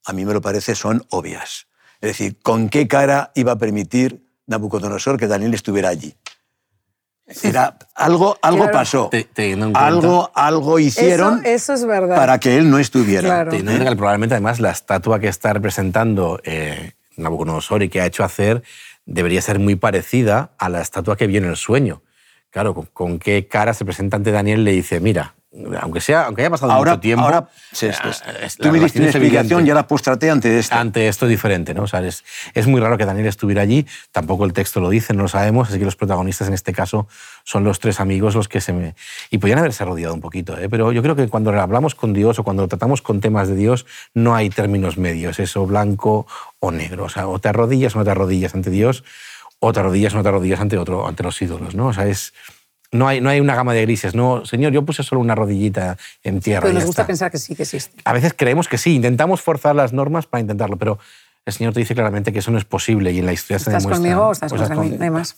a 0.05 0.13
mí 0.13 0.25
me 0.25 0.33
lo 0.33 0.41
parece, 0.41 0.73
son 0.75 1.05
obvias. 1.09 1.67
Es 2.01 2.09
decir, 2.11 2.37
¿con 2.41 2.69
qué 2.69 2.87
cara 2.87 3.31
iba 3.35 3.51
a 3.53 3.57
permitir 3.57 4.25
Nabucodonosor 4.47 5.17
que 5.17 5.27
Daniel 5.27 5.53
estuviera 5.53 5.89
allí? 5.89 6.15
Era, 7.43 7.77
algo 7.93 8.37
algo 8.41 8.63
Claro. 8.63 8.71
pasó. 8.73 9.09
Te- 9.09 9.25
teniendo 9.25 9.77
Algo, 9.77 10.31
algo 10.33 10.79
hicieron 10.79 11.39
Eso, 11.45 11.73
eso 11.73 11.73
es 11.73 11.85
verdad. 11.85 12.15
para 12.15 12.39
que 12.39 12.57
él 12.57 12.71
no 12.71 12.79
estuviera. 12.79 13.27
Claro. 13.27 13.51
Teniendo 13.51 13.71
en 13.71 13.77
cuenta 13.77 13.91
que 13.91 13.97
probablemente 13.97 14.33
además 14.35 14.59
la 14.59 14.71
estatua 14.71 15.19
que 15.19 15.27
está 15.27 15.53
representando 15.53 16.39
eh, 16.43 16.93
Nabucodonosor 17.17 17.83
y 17.83 17.89
que 17.89 18.01
ha 18.01 18.07
hecho 18.07 18.23
hacer 18.23 18.63
debería 19.05 19.41
ser 19.43 19.59
muy 19.59 19.75
parecida 19.75 20.53
a 20.57 20.69
la 20.69 20.81
estatua 20.81 21.17
que 21.17 21.27
vio 21.27 21.37
en 21.39 21.45
el 21.45 21.55
sueño. 21.55 22.01
Claro, 22.49 22.73
con, 22.73 22.85
con 22.87 23.19
qué 23.19 23.47
cara 23.47 23.75
se 23.75 23.85
presenta 23.85 24.17
ante 24.17 24.31
Daniel 24.31 24.61
y 24.61 24.63
le 24.63 24.71
dice, 24.71 24.99
mira, 24.99 25.35
aunque, 25.81 25.99
sea, 25.99 26.25
aunque 26.25 26.43
haya 26.43 26.51
pasado 26.51 26.71
Ahora, 26.71 26.91
mucho 26.91 27.01
tiempo, 27.01 27.25
ahora 27.25 27.49
es- 27.71 28.57
tú 28.57 28.71
me 28.71 28.79
diste 28.79 28.99
una 28.99 29.09
explicación 29.09 29.65
y 29.65 29.69
ahora 29.71 29.87
postrate 29.87 30.29
ante 30.29 30.59
esto. 30.59 30.75
ante 30.75 31.07
esto 31.07 31.25
diferente, 31.25 31.73
¿no? 31.73 31.83
O 31.83 31.87
sea, 31.87 32.05
es, 32.05 32.23
es 32.53 32.67
muy 32.67 32.79
raro 32.79 32.97
que 32.99 33.05
Daniel 33.05 33.25
estuviera 33.25 33.63
allí, 33.63 33.87
tampoco 34.11 34.45
el 34.45 34.53
texto 34.53 34.79
lo 34.79 34.89
dice, 34.89 35.13
no 35.13 35.23
lo 35.23 35.27
sabemos, 35.27 35.69
así 35.69 35.79
que 35.79 35.85
los 35.85 35.95
protagonistas 35.95 36.47
en 36.49 36.53
este 36.53 36.71
caso 36.71 37.07
son 37.43 37.63
los 37.63 37.79
tres 37.79 37.99
amigos 37.99 38.35
los 38.35 38.47
que 38.47 38.61
se 38.61 38.73
me... 38.73 38.93
Y 39.31 39.39
podían 39.39 39.57
haberse 39.57 39.83
rodeado 39.85 40.13
un 40.13 40.21
poquito, 40.21 40.55
¿eh? 40.55 40.69
pero 40.69 40.91
yo 40.91 41.01
creo 41.01 41.15
que 41.15 41.27
cuando 41.27 41.51
hablamos 41.59 41.95
con 41.95 42.13
Dios 42.13 42.37
o 42.37 42.43
cuando 42.43 42.67
tratamos 42.67 43.01
con 43.01 43.19
temas 43.19 43.47
de 43.47 43.55
Dios 43.55 43.87
no 44.13 44.35
hay 44.35 44.51
términos 44.51 44.97
medios, 44.99 45.39
eso 45.39 45.65
blanco 45.65 46.27
o 46.59 46.71
negro, 46.71 47.05
o 47.05 47.09
sea, 47.09 47.27
o 47.27 47.39
te 47.39 47.49
arrodillas 47.49 47.95
o 47.95 47.99
no 47.99 48.05
te 48.05 48.11
arrodillas 48.11 48.53
ante 48.53 48.69
Dios, 48.69 49.03
o 49.59 49.73
te 49.73 49.79
arrodillas 49.79 50.13
o 50.13 50.17
no 50.17 50.23
te 50.23 50.29
arrodillas 50.29 50.59
ante, 50.59 50.77
otro, 50.77 51.07
ante 51.07 51.23
los 51.23 51.41
ídolos, 51.41 51.73
¿no? 51.73 51.87
O 51.87 51.93
sea, 51.93 52.05
es... 52.05 52.33
No 52.91 53.07
hay, 53.07 53.21
no 53.21 53.29
hay 53.29 53.39
una 53.39 53.55
gama 53.55 53.73
de 53.73 53.81
grises. 53.83 54.15
No, 54.15 54.45
señor, 54.45 54.71
yo 54.73 54.83
puse 54.83 55.03
solo 55.03 55.21
una 55.21 55.35
rodillita 55.35 55.97
en 56.23 56.39
tierra. 56.41 56.61
Pero 56.61 56.73
nos 56.73 56.85
gusta 56.85 57.03
está 57.03 57.07
pensar 57.07 57.31
que 57.31 57.37
sí 57.37 57.55
que 57.55 57.63
existe. 57.63 58.01
a 58.03 58.13
veces 58.13 58.33
creemos 58.35 58.67
que 58.67 58.77
sí, 58.79 58.95
intentamos 58.95 59.41
forzar 59.41 59.75
las 59.75 59.93
normas 59.93 60.25
para 60.25 60.41
intentarlo, 60.41 60.75
pero 60.77 60.97
el 61.45 61.53
Señor 61.53 61.73
te 61.73 61.79
dice 61.79 61.93
claramente 61.93 62.33
que 62.33 62.39
eso 62.39 62.49
no 62.51 62.57
es 62.57 62.65
posible 62.65 63.11
y 63.11 63.19
en 63.19 63.25
la 63.27 63.33
historia 63.33 63.59
se 63.59 63.69
¿Estás 63.69 63.83
demuestra. 63.83 63.97
conmigo 64.09 64.27
o 64.27 64.31
estás 64.31 64.51
cosas 64.51 64.67
contra 64.69 64.83
mí? 64.83 64.89
con- 64.91 64.99
No 64.99 65.03
hay 65.05 65.11
más. 65.11 65.35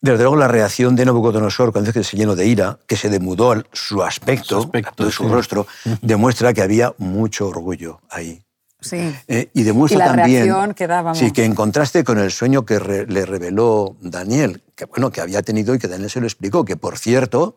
Desde 0.00 0.18
luego, 0.22 0.36
la 0.36 0.46
reacción 0.48 0.94
de 0.94 1.04
Nabucodonosor 1.04 1.72
cuando 1.72 1.90
dice 1.90 1.98
que 2.00 2.04
se 2.04 2.16
llenó 2.16 2.36
de 2.36 2.46
ira, 2.46 2.78
que 2.86 2.96
se 2.96 3.10
demudó 3.10 3.62
su 3.72 4.02
aspecto, 4.04 4.60
Su 4.60 4.66
aspecto, 4.66 5.04
de 5.04 5.10
su 5.10 5.24
sí. 5.24 5.28
rostro, 5.30 5.66
demuestra 6.02 6.52
que 6.54 6.62
había 6.62 6.94
mucho 6.98 7.48
orgullo 7.48 8.00
ahí. 8.08 8.40
Sí. 8.80 9.12
Eh, 9.26 9.50
y 9.54 9.62
demuestra 9.64 9.96
Y 9.96 9.98
la 9.98 10.06
también 10.14 10.74
que 10.74 10.86
da, 10.86 11.14
sí, 11.14 11.32
que 11.32 11.44
en 11.44 11.54
contraste 11.54 12.04
con 12.04 12.18
el 12.18 12.30
sueño 12.30 12.64
que 12.64 12.78
re- 12.78 13.06
le 13.06 13.26
reveló 13.26 13.96
Daniel, 14.00 14.62
que, 14.76 14.84
bueno, 14.84 15.10
que 15.10 15.20
había 15.20 15.42
tenido 15.42 15.74
y 15.74 15.78
que 15.78 15.88
Daniel 15.88 16.10
se 16.10 16.20
lo 16.20 16.26
explicó, 16.26 16.64
que 16.64 16.76
por 16.76 16.96
cierto, 16.96 17.56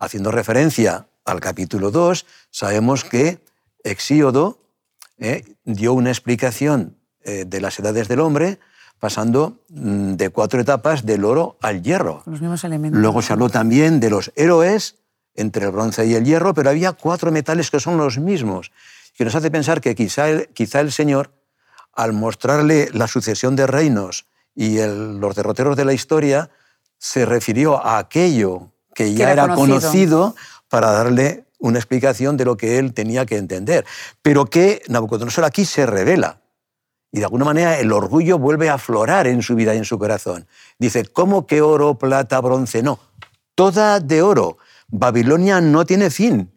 haciendo 0.00 0.32
referencia 0.32 1.06
al 1.24 1.40
capítulo 1.40 1.90
2, 1.92 2.26
sabemos 2.50 3.04
que 3.04 3.38
Exíodo 3.84 4.58
eh, 5.18 5.44
dio 5.64 5.92
una 5.94 6.10
explicación 6.10 6.96
eh, 7.22 7.44
de 7.46 7.60
las 7.60 7.78
edades 7.78 8.08
del 8.08 8.20
hombre 8.20 8.58
pasando 8.98 9.58
mm, 9.68 10.14
de 10.14 10.30
cuatro 10.30 10.60
etapas 10.60 11.06
del 11.06 11.24
oro 11.24 11.56
al 11.62 11.82
hierro. 11.82 12.22
Los 12.26 12.40
mismos 12.40 12.64
elementos. 12.64 13.00
Luego 13.00 13.22
se 13.22 13.32
habló 13.32 13.48
también 13.50 14.00
de 14.00 14.10
los 14.10 14.32
héroes 14.36 14.96
entre 15.34 15.66
el 15.66 15.70
bronce 15.70 16.06
y 16.06 16.14
el 16.14 16.24
hierro, 16.24 16.54
pero 16.54 16.70
había 16.70 16.92
cuatro 16.92 17.30
metales 17.30 17.70
que 17.70 17.78
son 17.78 17.98
los 17.98 18.18
mismos, 18.18 18.72
que 19.16 19.24
nos 19.24 19.34
hace 19.34 19.50
pensar 19.50 19.80
que 19.80 19.94
quizá 19.94 20.28
el, 20.28 20.48
quizá 20.48 20.80
el 20.80 20.92
Señor, 20.92 21.30
al 21.92 22.12
mostrarle 22.12 22.88
la 22.92 23.06
sucesión 23.08 23.56
de 23.56 23.66
reinos 23.66 24.26
y 24.54 24.78
el- 24.78 25.18
los 25.18 25.34
derroteros 25.34 25.76
de 25.76 25.84
la 25.84 25.92
historia, 25.92 26.50
se 26.98 27.24
refirió 27.26 27.84
a 27.84 27.98
aquello 27.98 28.72
que 28.94 29.14
ya 29.14 29.32
era 29.32 29.44
era 29.44 29.54
conocido. 29.54 29.80
conocido 29.80 30.36
para 30.68 30.90
darle 30.92 31.44
una 31.58 31.78
explicación 31.78 32.36
de 32.36 32.44
lo 32.44 32.56
que 32.56 32.78
él 32.78 32.92
tenía 32.92 33.24
que 33.26 33.36
entender. 33.38 33.84
Pero 34.22 34.46
que 34.46 34.82
Nabucodonosor 34.88 35.44
aquí 35.44 35.64
se 35.64 35.86
revela. 35.86 36.40
Y 37.12 37.18
de 37.20 37.24
alguna 37.24 37.44
manera 37.46 37.78
el 37.78 37.92
orgullo 37.92 38.38
vuelve 38.38 38.68
a 38.68 38.74
aflorar 38.74 39.26
en 39.26 39.42
su 39.42 39.54
vida 39.54 39.74
y 39.74 39.78
en 39.78 39.84
su 39.86 39.98
corazón. 39.98 40.46
Dice, 40.78 41.04
¿cómo 41.06 41.46
que 41.46 41.62
oro, 41.62 41.96
plata, 41.98 42.40
bronce? 42.40 42.82
No, 42.82 42.98
toda 43.54 44.00
de 44.00 44.20
oro. 44.22 44.58
Babilonia 44.88 45.60
no 45.62 45.86
tiene 45.86 46.10
fin. 46.10 46.52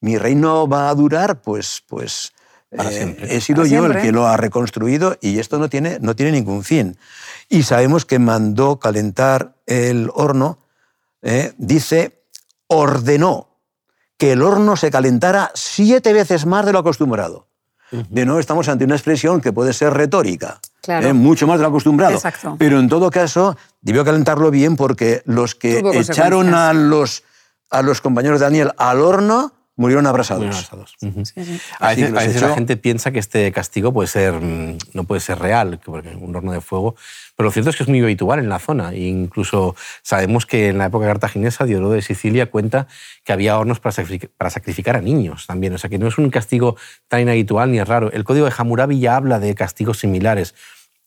Mi 0.00 0.16
reino 0.18 0.68
va 0.68 0.88
a 0.88 0.94
durar, 0.94 1.40
pues, 1.42 1.82
pues 1.88 2.32
Para 2.74 2.90
eh, 2.90 2.94
siempre. 2.96 3.36
he 3.36 3.40
sido 3.40 3.62
Para 3.62 3.68
yo 3.68 3.86
el 3.86 4.00
que 4.00 4.12
lo 4.12 4.26
ha 4.26 4.36
reconstruido 4.36 5.16
y 5.20 5.38
esto 5.38 5.58
no 5.58 5.68
tiene, 5.68 5.98
no 6.00 6.14
tiene 6.14 6.32
ningún 6.32 6.62
fin. 6.64 6.96
Y 7.48 7.62
sabemos 7.64 8.04
que 8.04 8.18
mandó 8.18 8.78
calentar 8.78 9.54
el 9.66 10.10
horno, 10.14 10.58
eh, 11.22 11.52
dice, 11.58 12.22
ordenó 12.68 13.48
que 14.16 14.32
el 14.32 14.42
horno 14.42 14.76
se 14.76 14.90
calentara 14.90 15.50
siete 15.54 16.12
veces 16.12 16.44
más 16.46 16.66
de 16.66 16.72
lo 16.72 16.80
acostumbrado. 16.80 17.46
De 17.90 18.26
nuevo 18.26 18.38
estamos 18.38 18.68
ante 18.68 18.84
una 18.84 18.96
expresión 18.96 19.40
que 19.40 19.50
puede 19.52 19.72
ser 19.72 19.94
retórica, 19.94 20.60
Claro. 20.82 21.06
¿eh? 21.08 21.12
mucho 21.14 21.46
más 21.46 21.56
de 21.58 21.62
lo 21.62 21.68
acostumbrado. 21.70 22.14
Exacto. 22.16 22.54
Pero 22.58 22.78
en 22.80 22.88
todo 22.88 23.10
caso, 23.10 23.56
debió 23.80 24.04
calentarlo 24.04 24.50
bien 24.50 24.76
porque 24.76 25.22
los 25.24 25.54
que 25.54 25.80
Tuvo 25.80 25.94
echaron 25.94 26.52
a 26.52 26.74
los, 26.74 27.22
a 27.70 27.80
los 27.80 28.02
compañeros 28.02 28.40
de 28.40 28.44
Daniel 28.46 28.72
al 28.76 29.00
horno 29.00 29.52
murieron 29.78 30.06
abrasados. 30.06 30.44
Avanzados. 30.44 30.96
Ujú. 31.00 31.24
Sí, 31.24 31.32
sí. 31.44 31.60
A 31.78 31.88
veces, 31.94 32.42
a 32.42 32.48
la 32.48 32.54
gente 32.54 32.76
piensa 32.76 33.10
que 33.12 33.18
este 33.18 33.50
castigo 33.52 33.92
puede 33.92 34.08
ser, 34.08 34.34
mm, 34.34 34.76
no 34.92 35.04
puede 35.04 35.20
ser 35.22 35.38
real, 35.38 35.78
que 35.78 35.86
porque 35.90 36.10
un 36.10 36.36
horno 36.36 36.52
de 36.52 36.60
fuego, 36.60 36.96
pero 37.36 37.46
lo 37.46 37.52
cierto 37.52 37.70
es 37.70 37.76
que 37.76 37.84
es 37.84 37.88
muy 37.88 38.02
habitual 38.02 38.40
en 38.40 38.48
la 38.48 38.58
zona. 38.58 38.92
E 38.92 39.06
incluso 39.06 39.74
sabemos 40.02 40.44
que 40.44 40.68
en 40.68 40.78
la 40.78 40.86
época 40.86 41.06
cartaginesa, 41.06 41.64
Diodoro 41.64 41.90
de 41.90 42.02
Sicilia 42.02 42.50
cuenta 42.50 42.88
que 43.24 43.32
había 43.32 43.56
hornos 43.58 43.80
para 43.80 43.94
sacrific- 43.94 44.28
para 44.36 44.50
sacrificar 44.50 44.96
a 44.96 45.00
niños 45.00 45.46
también. 45.46 45.72
O 45.72 45.78
sea, 45.78 45.88
que 45.88 45.98
no 45.98 46.08
es 46.08 46.18
un 46.18 46.28
castigo 46.30 46.76
tan 47.06 47.20
inhabitual 47.20 47.70
ni 47.72 47.78
es 47.78 47.88
raro. 47.88 48.12
El 48.12 48.24
código 48.24 48.44
de 48.46 48.52
Hammurabi 48.56 48.98
ya 49.00 49.16
habla 49.16 49.38
de 49.38 49.54
castigos 49.54 49.98
similares. 50.00 50.54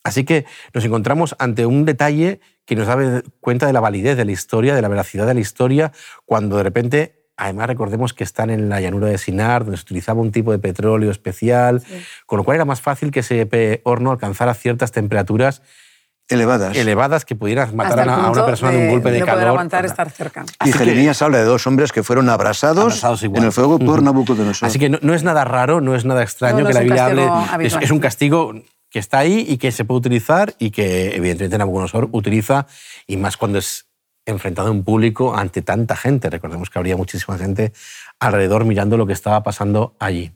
Así 0.03 0.23
que 0.23 0.45
nos 0.73 0.83
encontramos 0.83 1.35
ante 1.37 1.65
un 1.67 1.85
detalle 1.85 2.39
que 2.65 2.75
nos 2.75 2.87
da 2.87 3.21
cuenta 3.41 3.67
de 3.67 3.73
la 3.73 3.81
validez 3.81 4.17
de 4.17 4.25
la 4.25 4.31
historia, 4.31 4.73
de 4.73 4.81
la 4.81 4.87
veracidad 4.87 5.27
de 5.27 5.33
la 5.35 5.41
historia, 5.41 5.91
cuando 6.25 6.57
de 6.57 6.63
repente, 6.63 7.20
además 7.41 7.67
recordemos 7.67 8.13
que 8.13 8.23
están 8.23 8.51
en 8.51 8.69
la 8.69 8.79
llanura 8.79 9.07
de 9.07 9.17
Sinar, 9.17 9.63
donde 9.63 9.77
se 9.77 9.83
utilizaba 9.83 10.21
un 10.21 10.31
tipo 10.31 10.51
de 10.51 10.59
petróleo 10.59 11.09
especial, 11.09 11.81
con 12.27 12.37
lo 12.37 12.43
cual 12.43 12.55
era 12.55 12.65
más 12.65 12.81
fácil 12.81 13.09
que 13.09 13.21
ese 13.21 13.81
horno 13.83 14.11
alcanzara 14.11 14.53
ciertas 14.53 14.91
temperaturas 14.91 15.63
elevadas. 16.29 16.77
elevadas 16.77 17.25
que 17.25 17.35
pudieran 17.35 17.75
matar 17.75 18.07
a 18.07 18.29
una 18.29 18.45
persona 18.45 18.71
de, 18.71 18.77
un 18.77 18.91
golpe 18.91 19.11
de 19.11 19.21
no 19.21 19.25
calor. 19.25 19.47
aguantar 19.47 19.85
estar 19.85 20.09
cerca. 20.11 20.45
y 20.63 20.71
Jeremías 20.71 21.19
habla 21.23 21.39
de 21.39 21.45
dos 21.45 21.65
hombres 21.65 21.91
que 21.91 22.03
fueron 22.03 22.29
abrasados, 22.29 23.03
en 23.23 23.43
el 23.43 23.51
fuego 23.51 23.79
por 23.79 24.03
Nabucodonosor. 24.03 24.67
Así 24.67 24.77
que 24.77 24.89
no, 24.89 25.13
es 25.13 25.23
nada 25.23 25.43
raro, 25.43 25.81
no 25.81 25.95
es 25.95 26.05
nada 26.05 26.21
extraño 26.21 26.65
que 26.65 26.73
la 26.73 26.81
Biblia 26.81 27.05
hable. 27.05 27.27
Es, 27.65 27.91
un 27.91 27.99
castigo 27.99 28.53
que 28.91 28.99
está 28.99 29.17
ahí 29.17 29.45
y 29.47 29.57
que 29.57 29.71
se 29.71 29.83
puede 29.83 29.97
utilizar 29.97 30.53
y 30.59 30.69
que 30.69 31.15
evidentemente 31.15 31.57
Nabucodonosor 31.57 32.09
utiliza, 32.11 32.67
y 33.07 33.17
más 33.17 33.35
cuando 33.35 33.57
es 33.57 33.87
enfrentado 34.31 34.71
en 34.71 34.83
público 34.83 35.35
ante 35.35 35.61
tanta 35.61 35.95
gente. 35.95 36.29
Recordemos 36.29 36.69
que 36.69 36.79
habría 36.79 36.97
muchísima 36.97 37.37
gente 37.37 37.73
alrededor 38.19 38.65
mirando 38.65 38.97
lo 38.97 39.05
que 39.05 39.13
estaba 39.13 39.43
pasando 39.43 39.95
allí. 39.99 40.33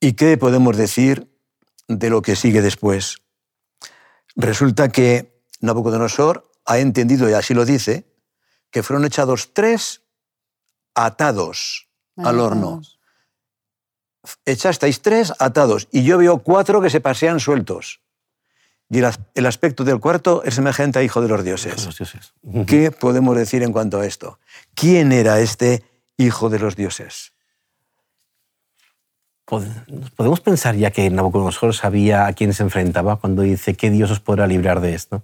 ¿Y 0.00 0.12
qué 0.12 0.36
podemos 0.36 0.76
decir 0.76 1.28
de 1.88 2.10
lo 2.10 2.22
que 2.22 2.36
sigue 2.36 2.62
después? 2.62 3.18
Resulta 4.36 4.88
que 4.88 5.42
Nabucodonosor 5.60 6.50
ha 6.64 6.78
entendido, 6.78 7.28
y 7.28 7.32
así 7.32 7.54
lo 7.54 7.64
dice, 7.64 8.06
que 8.70 8.82
fueron 8.82 9.04
echados 9.04 9.52
tres 9.52 10.02
atados 10.94 11.88
al 12.16 12.40
horno. 12.40 12.82
Echasteis 14.44 15.00
tres 15.00 15.32
atados 15.38 15.88
y 15.90 16.04
yo 16.04 16.18
veo 16.18 16.38
cuatro 16.38 16.82
que 16.82 16.90
se 16.90 17.00
pasean 17.00 17.40
sueltos. 17.40 18.00
Y 18.90 19.00
el 19.34 19.46
aspecto 19.46 19.84
del 19.84 20.00
cuarto 20.00 20.42
es 20.44 20.54
semejante 20.54 20.98
a 20.98 21.02
hijo 21.02 21.20
de 21.20 21.28
los 21.28 21.44
dioses. 21.44 21.88
¿Qué 22.66 22.90
podemos 22.90 23.36
decir 23.36 23.62
en 23.62 23.72
cuanto 23.72 24.00
a 24.00 24.06
esto? 24.06 24.38
¿Quién 24.74 25.12
era 25.12 25.40
este 25.40 25.84
hijo 26.16 26.48
de 26.48 26.58
los 26.58 26.74
dioses? 26.74 27.32
Podemos 29.44 30.40
pensar 30.40 30.74
ya 30.74 30.90
que 30.90 31.08
Nabucodonosor 31.08 31.74
sabía 31.74 32.26
a 32.26 32.32
quién 32.32 32.52
se 32.52 32.62
enfrentaba 32.62 33.16
cuando 33.16 33.42
dice 33.42 33.74
que 33.74 33.90
Dios 33.90 34.10
os 34.10 34.20
podrá 34.20 34.46
librar 34.46 34.80
de 34.80 34.94
esto. 34.94 35.22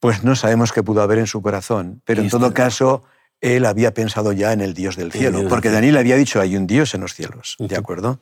Pues 0.00 0.24
no 0.24 0.34
sabemos 0.34 0.72
qué 0.72 0.82
pudo 0.82 1.02
haber 1.02 1.18
en 1.18 1.28
su 1.28 1.42
corazón, 1.42 2.02
pero 2.04 2.22
en 2.22 2.28
todo 2.28 2.52
caso 2.52 3.04
él 3.42 3.66
había 3.66 3.92
pensado 3.92 4.32
ya 4.32 4.52
en 4.52 4.62
el 4.62 4.72
Dios 4.72 4.96
del 4.96 5.12
cielo, 5.12 5.46
porque 5.48 5.68
Daniel 5.68 5.98
había 5.98 6.16
dicho 6.16 6.40
hay 6.40 6.56
un 6.56 6.66
Dios 6.66 6.94
en 6.94 7.02
los 7.02 7.12
cielos, 7.14 7.56
¿de 7.58 7.76
acuerdo? 7.76 8.18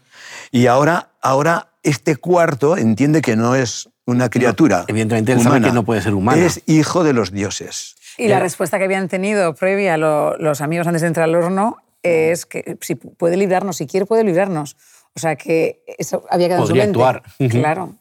Y 0.51 0.67
ahora, 0.67 1.11
ahora 1.21 1.69
este 1.83 2.17
cuarto 2.17 2.77
entiende 2.77 3.23
que 3.23 3.37
no 3.37 3.55
es 3.55 3.89
una 4.07 4.29
criatura. 4.29 4.85
evidentemente 4.89 5.33
él 5.33 5.41
sabe 5.41 5.61
que 5.61 5.73
no 5.73 5.85
puede 5.85 6.03
ser 6.03 6.15
humano. 6.15 6.43
Es 6.43 6.63
hijo 6.67 7.05
de 7.05 7.13
los 7.13 7.31
dioses. 7.31 7.97
Y 8.19 8.29
la 8.29 8.41
respuesta 8.41 8.79
que 8.79 8.85
habían 8.85 9.09
tenido 9.09 9.55
previa 9.55 9.97
los 9.97 10.61
amigos 10.61 10.87
antes 10.87 11.03
de 11.03 11.09
entrar 11.09 11.29
al 11.29 11.35
horno 11.35 11.77
es 12.03 12.47
que 12.47 12.77
si 12.81 12.95
puede 12.95 13.37
librarnos, 13.37 13.77
si 13.77 13.87
quiere 13.87 14.07
puede 14.07 14.25
librarnos. 14.25 14.77
O 15.15 15.21
sea 15.21 15.37
que 15.37 15.83
eso 15.99 16.25
había 16.31 16.49
quedado 16.49 16.65
Podría 16.65 16.85
en 16.85 16.95
su 16.95 17.03
actuar. 17.05 17.23
Claro. 17.51 17.95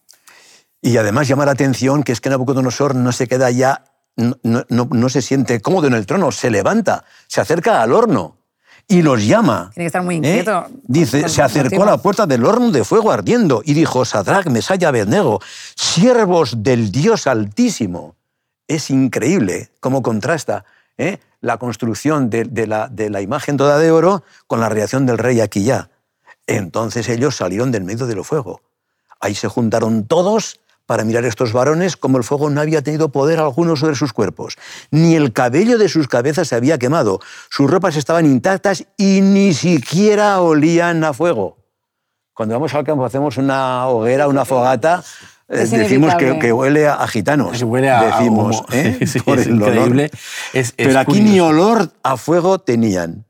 Y 0.82 0.96
además 0.98 1.28
llama 1.28 1.46
la 1.46 1.52
atención 1.52 2.04
que 2.04 2.14
es 2.14 2.22
que 2.22 2.30
Nabucodonosor 2.30 2.96
no 2.96 3.12
se 3.12 3.28
queda 3.28 3.52
ya, 3.52 3.84
no, 4.20 4.66
no, 4.70 5.10
se 5.10 5.22
siente 5.22 5.62
cómodo 5.62 5.88
en 5.88 5.94
el 5.94 6.06
trono, 6.06 6.32
se 6.32 6.50
levanta, 6.50 7.06
se 7.28 7.42
acerca 7.42 7.82
al 7.82 7.94
horno 7.94 8.38
y 8.88 9.02
los 9.02 9.26
llama. 9.26 9.70
Tiene 9.74 9.84
que 9.84 9.88
estar 9.88 10.04
muy 10.04 10.16
¿eh? 10.16 10.18
inquieto. 10.18 10.68
Dice, 10.84 11.30
se 11.30 11.42
acercó 11.42 11.84
a 11.84 11.86
la 11.86 11.98
puerta 11.98 12.26
del 12.26 12.46
horno 12.46 12.72
de 12.72 12.84
fuego 12.84 13.12
ardiendo 13.12 13.62
y 13.64 13.74
dijo, 13.74 14.04
Sadrach, 14.04 14.48
Mesaya, 14.48 14.90
Abednego, 14.90 15.40
siervos 15.76 16.64
del 16.64 16.92
Dios 16.92 17.28
Altísimo. 17.28 18.16
Es 18.68 18.90
increíble 18.90 19.72
cómo 19.80 20.02
contrasta 20.02 20.66
¿eh? 20.98 21.20
la 21.42 21.58
construcción 21.58 22.30
de, 22.30 22.46
la, 22.68 22.88
de, 22.88 23.10
la, 23.10 23.22
imagen 23.22 23.58
toda 23.58 23.80
de 23.80 23.92
oro 23.92 24.24
con 24.48 24.60
la 24.60 24.70
reacción 24.70 25.06
del 25.06 25.18
rey 25.18 25.40
aquí 25.40 25.64
ya. 25.64 25.90
Entonces 26.48 27.08
ellos 27.10 27.36
salieron 27.36 27.72
del 27.72 27.84
medio 27.84 28.08
del 28.08 28.24
fuego. 28.24 28.62
Ahí 29.20 29.36
se 29.36 29.48
juntaron 29.48 30.06
todos 30.06 30.60
para 30.90 31.04
mirar 31.04 31.24
a 31.24 31.28
estos 31.28 31.54
varones 31.54 31.96
como 31.96 32.18
el 32.18 32.24
fuego 32.24 32.50
no 32.50 32.62
había 32.62 32.82
tenido 32.82 33.10
poder 33.10 33.38
alguno 33.38 33.76
sobre 33.76 33.94
sus 33.94 34.12
cuerpos. 34.12 34.56
Ni 34.90 35.14
el 35.14 35.34
cabello 35.34 35.78
de 35.78 35.88
sus 35.88 36.08
cabezas 36.08 36.48
se 36.48 36.56
había 36.56 36.80
quemado, 36.80 37.20
sus 37.52 37.70
ropas 37.70 37.96
estaban 37.96 38.26
intactas 38.26 38.88
y 38.98 39.22
ni 39.22 39.54
siquiera 39.54 40.42
olían 40.42 41.04
a 41.04 41.14
fuego. 41.14 41.58
Cuando 42.34 42.56
vamos 42.56 42.74
al 42.74 42.86
campo 42.86 43.06
hacemos 43.06 43.38
una 43.38 43.86
hoguera, 43.86 44.28
una 44.28 44.46
fogata, 44.46 45.04
eh, 45.48 45.68
decimos 45.68 46.16
que, 46.16 46.52
huele 46.52 46.88
a, 46.88 47.06
gitanos. 47.06 47.62
huele 47.62 47.92
a 47.92 48.06
decimos, 48.06 48.64
¿eh? 48.72 48.98
es 49.02 49.16
increíble. 49.16 50.10
Pero 50.76 51.00
aquí 51.00 51.22
ni 51.22 51.40
olor 51.40 51.92
a 52.02 52.18
fuego 52.18 52.58
tenían. 52.58 53.26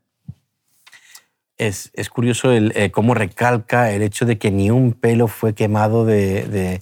Es, 1.58 1.90
es 1.92 2.08
curioso 2.08 2.52
el, 2.52 2.72
eh, 2.74 2.90
cómo 2.90 3.12
recalca 3.12 3.90
el 3.90 4.00
hecho 4.00 4.24
de 4.24 4.38
que 4.38 4.50
ni 4.50 4.70
un 4.70 4.94
pelo 4.94 5.28
fue 5.28 5.54
quemado 5.54 6.06
de, 6.06 6.44
de, 6.44 6.80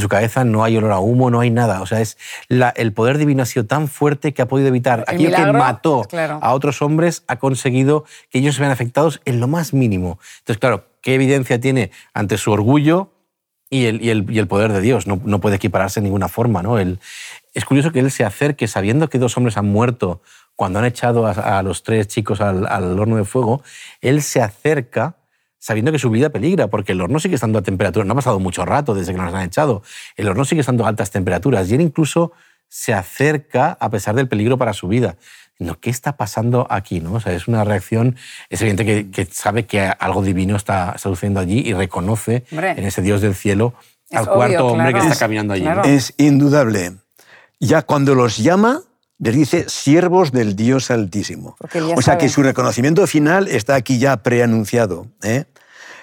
su 0.00 0.08
cabeza, 0.08 0.44
no 0.44 0.64
hay 0.64 0.76
olor 0.76 0.92
a 0.92 0.98
humo, 0.98 1.30
no 1.30 1.40
hay 1.40 1.50
nada. 1.50 1.80
O 1.82 1.86
sea, 1.86 2.00
es 2.00 2.18
la, 2.48 2.70
el 2.70 2.92
poder 2.92 3.18
divino 3.18 3.42
ha 3.42 3.46
sido 3.46 3.66
tan 3.66 3.88
fuerte 3.88 4.34
que 4.34 4.42
ha 4.42 4.48
podido 4.48 4.68
evitar. 4.68 5.04
El 5.08 5.34
que 5.34 5.52
mató 5.52 6.06
a 6.40 6.54
otros 6.54 6.82
hombres 6.82 7.24
ha 7.26 7.36
conseguido 7.36 8.04
que 8.30 8.38
ellos 8.38 8.54
se 8.54 8.60
vean 8.60 8.72
afectados 8.72 9.20
en 9.24 9.40
lo 9.40 9.48
más 9.48 9.72
mínimo. 9.72 10.18
Entonces, 10.40 10.58
claro, 10.58 10.86
¿qué 11.02 11.14
evidencia 11.14 11.60
tiene 11.60 11.90
ante 12.14 12.38
su 12.38 12.52
orgullo? 12.52 13.12
y 13.70 13.86
el, 13.86 14.02
y 14.02 14.10
el, 14.10 14.26
y 14.30 14.38
el 14.38 14.46
poder 14.46 14.72
de 14.72 14.80
Dios. 14.80 15.06
No, 15.06 15.20
no, 15.24 15.40
puede 15.40 15.56
equipararse 15.56 16.00
en 16.00 16.04
ninguna 16.04 16.28
forma. 16.28 16.62
¿no? 16.62 16.78
es 16.78 17.64
curioso 17.66 17.92
que 17.92 18.00
él 18.00 18.10
se 18.10 18.24
acerque 18.24 18.68
sabiendo 18.68 19.08
que 19.08 19.18
dos 19.18 19.36
hombres 19.36 19.56
han 19.56 19.66
muerto 19.66 20.22
cuando 20.56 20.78
han 20.78 20.86
echado 20.86 21.26
a, 21.26 21.62
los 21.62 21.82
tres 21.82 22.08
chicos 22.08 22.40
al, 22.40 22.66
al, 22.66 22.98
horno 22.98 23.16
de 23.16 23.24
fuego. 23.24 23.62
Él 24.00 24.22
se 24.22 24.42
acerca 24.42 25.17
sabiendo 25.58 25.92
que 25.92 25.98
su 25.98 26.10
vida 26.10 26.30
peligra, 26.30 26.68
porque 26.68 26.92
el 26.92 27.00
horno 27.00 27.20
sigue 27.20 27.34
estando 27.34 27.58
a 27.58 27.62
temperatura. 27.62 28.04
No 28.04 28.12
ha 28.12 28.16
pasado 28.16 28.40
mucho 28.40 28.64
rato 28.64 28.94
desde 28.94 29.12
que 29.12 29.18
nos 29.18 29.32
han 29.34 29.42
echado. 29.42 29.82
El 30.16 30.28
horno 30.28 30.44
sigue 30.44 30.60
estando 30.60 30.84
a 30.84 30.88
altas 30.88 31.10
temperaturas 31.10 31.70
y 31.70 31.74
él 31.74 31.80
incluso 31.80 32.32
se 32.68 32.92
acerca 32.92 33.76
a 33.80 33.90
pesar 33.90 34.14
del 34.14 34.28
peligro 34.28 34.58
para 34.58 34.72
su 34.72 34.88
vida. 34.88 35.16
¿qué 35.80 35.90
está 35.90 36.16
pasando 36.16 36.66
aquí? 36.70 37.00
¿no? 37.00 37.14
O 37.14 37.20
sea, 37.20 37.32
es 37.32 37.48
una 37.48 37.64
reacción, 37.64 38.16
es 38.48 38.62
evidente 38.62 39.10
que, 39.10 39.24
sabe 39.26 39.66
que 39.66 39.80
algo 39.80 40.22
divino 40.22 40.56
está 40.56 40.96
sucediendo 40.98 41.40
allí 41.40 41.62
y 41.66 41.72
reconoce 41.72 42.44
en 42.50 42.84
ese 42.84 43.02
Dios 43.02 43.20
del 43.20 43.34
cielo 43.34 43.74
al 44.12 44.28
cuarto 44.28 44.66
hombre 44.66 44.92
que 44.92 45.00
está 45.00 45.16
caminando 45.16 45.54
allí. 45.54 45.66
Es 45.84 46.14
indudable. 46.16 46.92
Ya 47.60 47.82
cuando 47.82 48.14
los 48.14 48.36
llama, 48.38 48.82
les 49.18 49.34
dice 49.34 49.68
siervos 49.68 50.32
del 50.32 50.54
Dios 50.54 50.90
Altísimo. 50.90 51.56
O 51.96 52.02
sea 52.02 52.18
que 52.18 52.28
su 52.28 52.42
reconocimiento 52.42 53.06
final 53.06 53.48
está 53.48 53.74
aquí 53.74 53.98
ya 53.98 54.16
preanunciado. 54.22 55.08
¿eh? 55.22 55.44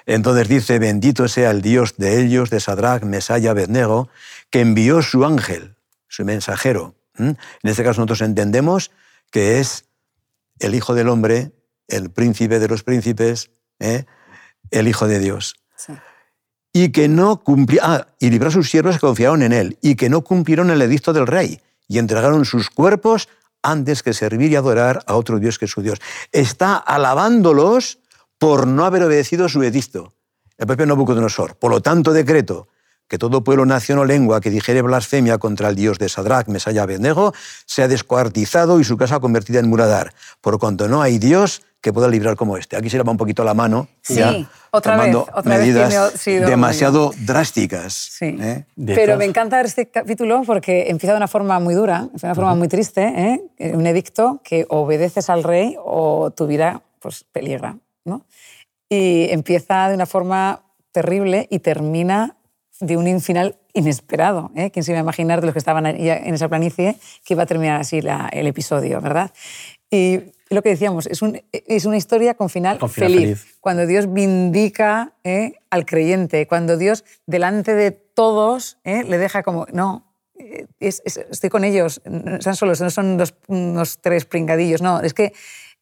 Entonces 0.05 0.47
dice, 0.47 0.79
bendito 0.79 1.27
sea 1.27 1.51
el 1.51 1.61
Dios 1.61 1.95
de 1.97 2.21
ellos, 2.21 2.49
de 2.49 2.59
Sadrach, 2.59 3.03
Mesaya, 3.03 3.51
Abednego, 3.51 4.09
que 4.49 4.61
envió 4.61 5.01
su 5.01 5.25
ángel, 5.25 5.75
su 6.07 6.25
mensajero. 6.25 6.95
En 7.17 7.37
este 7.63 7.83
caso 7.83 8.01
nosotros 8.01 8.21
entendemos 8.21 8.91
que 9.31 9.59
es 9.59 9.85
el 10.59 10.75
Hijo 10.75 10.93
del 10.93 11.07
Hombre, 11.07 11.51
el 11.87 12.09
príncipe 12.11 12.59
de 12.59 12.67
los 12.67 12.83
príncipes, 12.83 13.51
¿eh? 13.79 14.05
el 14.71 14.87
Hijo 14.87 15.07
de 15.07 15.19
Dios. 15.19 15.55
Y 16.73 16.91
que 16.91 17.07
no 17.07 17.41
cumplió, 17.41 17.79
ah, 17.83 18.07
y 18.19 18.29
libró 18.29 18.49
a 18.49 18.51
sus 18.51 18.69
siervos 18.69 18.95
que 18.95 19.01
confiaron 19.01 19.43
en 19.43 19.53
él, 19.53 19.77
y 19.81 19.95
que 19.95 20.09
no 20.09 20.21
cumplieron 20.21 20.69
el 20.71 20.81
edicto 20.81 21.13
del 21.13 21.25
rey, 21.25 21.61
y 21.87 21.99
entregaron 21.99 22.45
sus 22.45 22.69
cuerpos 22.69 23.29
antes 23.61 24.03
que 24.03 24.13
servir 24.13 24.51
y 24.51 24.55
adorar 24.55 25.03
a 25.07 25.15
otro 25.15 25.39
Dios 25.39 25.59
que 25.59 25.67
su 25.67 25.81
Dios. 25.81 25.99
Está 26.31 26.75
alabándolos 26.75 27.99
por 28.37 28.67
no 28.67 28.85
haber 28.85 29.03
obedecido 29.03 29.49
su 29.49 29.63
edicto. 29.63 30.13
El 30.57 30.67
propio 30.67 30.85
Nabucodonosor. 30.85 31.55
Por 31.55 31.71
lo 31.71 31.81
tanto, 31.81 32.13
decreto 32.13 32.67
que 33.07 33.17
todo 33.17 33.43
pueblo, 33.43 33.65
nación 33.65 33.99
o 33.99 34.05
lengua 34.05 34.41
que 34.41 34.49
dijere 34.49 34.81
blasfemia 34.81 35.37
contra 35.37 35.69
el 35.69 35.75
Dios 35.75 35.99
de 35.99 36.09
Sadrach, 36.09 36.47
Mesaya, 36.47 36.83
Abednego, 36.83 37.33
sea 37.65 37.87
descuartizado 37.87 38.79
y 38.79 38.83
su 38.83 38.97
casa 38.97 39.19
convertida 39.19 39.59
en 39.59 39.69
muradar, 39.69 40.13
por 40.41 40.57
cuanto 40.57 40.87
no 40.87 41.01
hay 41.01 41.19
Dios 41.19 41.61
que 41.85 41.93
pueda 41.93 42.07
librar 42.07 42.35
como 42.35 42.57
este. 42.57 42.75
Aquí 42.75 42.89
se 42.89 42.97
le 42.97 43.03
va 43.03 43.11
un 43.11 43.17
poquito 43.17 43.43
la 43.43 43.53
mano, 43.53 43.87
sí, 44.01 44.19
otra 44.71 44.93
tomando 44.93 45.25
vez, 45.25 45.35
otra 45.35 45.55
medidas 45.55 46.25
demasiado 46.25 47.13
drásticas. 47.19 47.93
Sí. 47.93 48.35
¿eh? 48.41 48.65
Pero 48.75 49.17
me 49.17 49.25
encanta 49.25 49.61
este 49.61 49.85
capítulo 49.89 50.41
porque 50.47 50.89
empieza 50.89 51.13
de 51.13 51.17
una 51.17 51.27
forma 51.27 51.59
muy 51.59 51.75
dura, 51.75 52.09
de 52.11 52.25
una 52.25 52.33
forma 52.33 52.55
muy 52.55 52.67
triste, 52.69 53.03
¿eh? 53.59 53.71
un 53.75 53.85
edicto 53.85 54.41
que 54.43 54.65
obedeces 54.67 55.29
al 55.29 55.43
rey 55.43 55.75
o 55.77 56.31
tu 56.31 56.47
vida 56.47 56.81
pues, 56.99 57.23
peligra. 57.23 57.77
¿no? 58.03 58.25
Y 58.89 59.27
empieza 59.29 59.87
de 59.87 59.93
una 59.93 60.07
forma 60.07 60.63
terrible 60.91 61.47
y 61.51 61.59
termina 61.59 62.35
de 62.79 62.97
un 62.97 63.21
final 63.21 63.57
inesperado. 63.73 64.49
¿eh? 64.55 64.71
¿Quién 64.71 64.83
se 64.83 64.91
iba 64.91 64.97
a 64.97 65.03
imaginar 65.03 65.39
de 65.41 65.45
los 65.45 65.53
que 65.53 65.59
estaban 65.59 65.85
en 65.85 66.33
esa 66.33 66.49
planicie 66.49 66.97
que 67.23 67.35
iba 67.35 67.43
a 67.43 67.45
terminar 67.45 67.79
así 67.79 67.99
el 67.99 68.47
episodio, 68.47 68.99
verdad? 69.01 69.31
Y 69.91 70.33
lo 70.49 70.61
que 70.61 70.69
decíamos, 70.69 71.07
es, 71.07 71.21
un, 71.21 71.41
es 71.51 71.85
una 71.85 71.97
historia 71.97 72.35
con 72.35 72.49
final, 72.49 72.77
Con 72.77 72.89
final 72.89 73.11
feliz. 73.11 73.39
feliz. 73.41 73.57
Cuando 73.61 73.87
Dios 73.87 74.11
vindica 74.13 75.13
¿eh? 75.23 75.53
al 75.69 75.85
creyente, 75.85 76.47
cuando 76.47 76.77
Dios 76.77 77.03
delante 77.25 77.73
de 77.73 77.91
todos 77.91 78.77
¿eh? 78.83 79.03
le 79.03 79.17
deja 79.17 79.41
como, 79.43 79.65
no, 79.73 80.05
eh, 80.37 80.67
es- 80.79 81.01
es- 81.05 81.17
estoy 81.31 81.49
con 81.49 81.63
ellos, 81.63 82.01
no 82.05 82.35
están 82.35 82.55
solos, 82.55 82.79
no 82.81 82.89
son 82.91 83.17
dos, 83.17 83.33
unos 83.47 83.97
tres 83.99 84.25
pringadillos, 84.25 84.81
no, 84.81 84.99
es 85.01 85.13
que... 85.13 85.33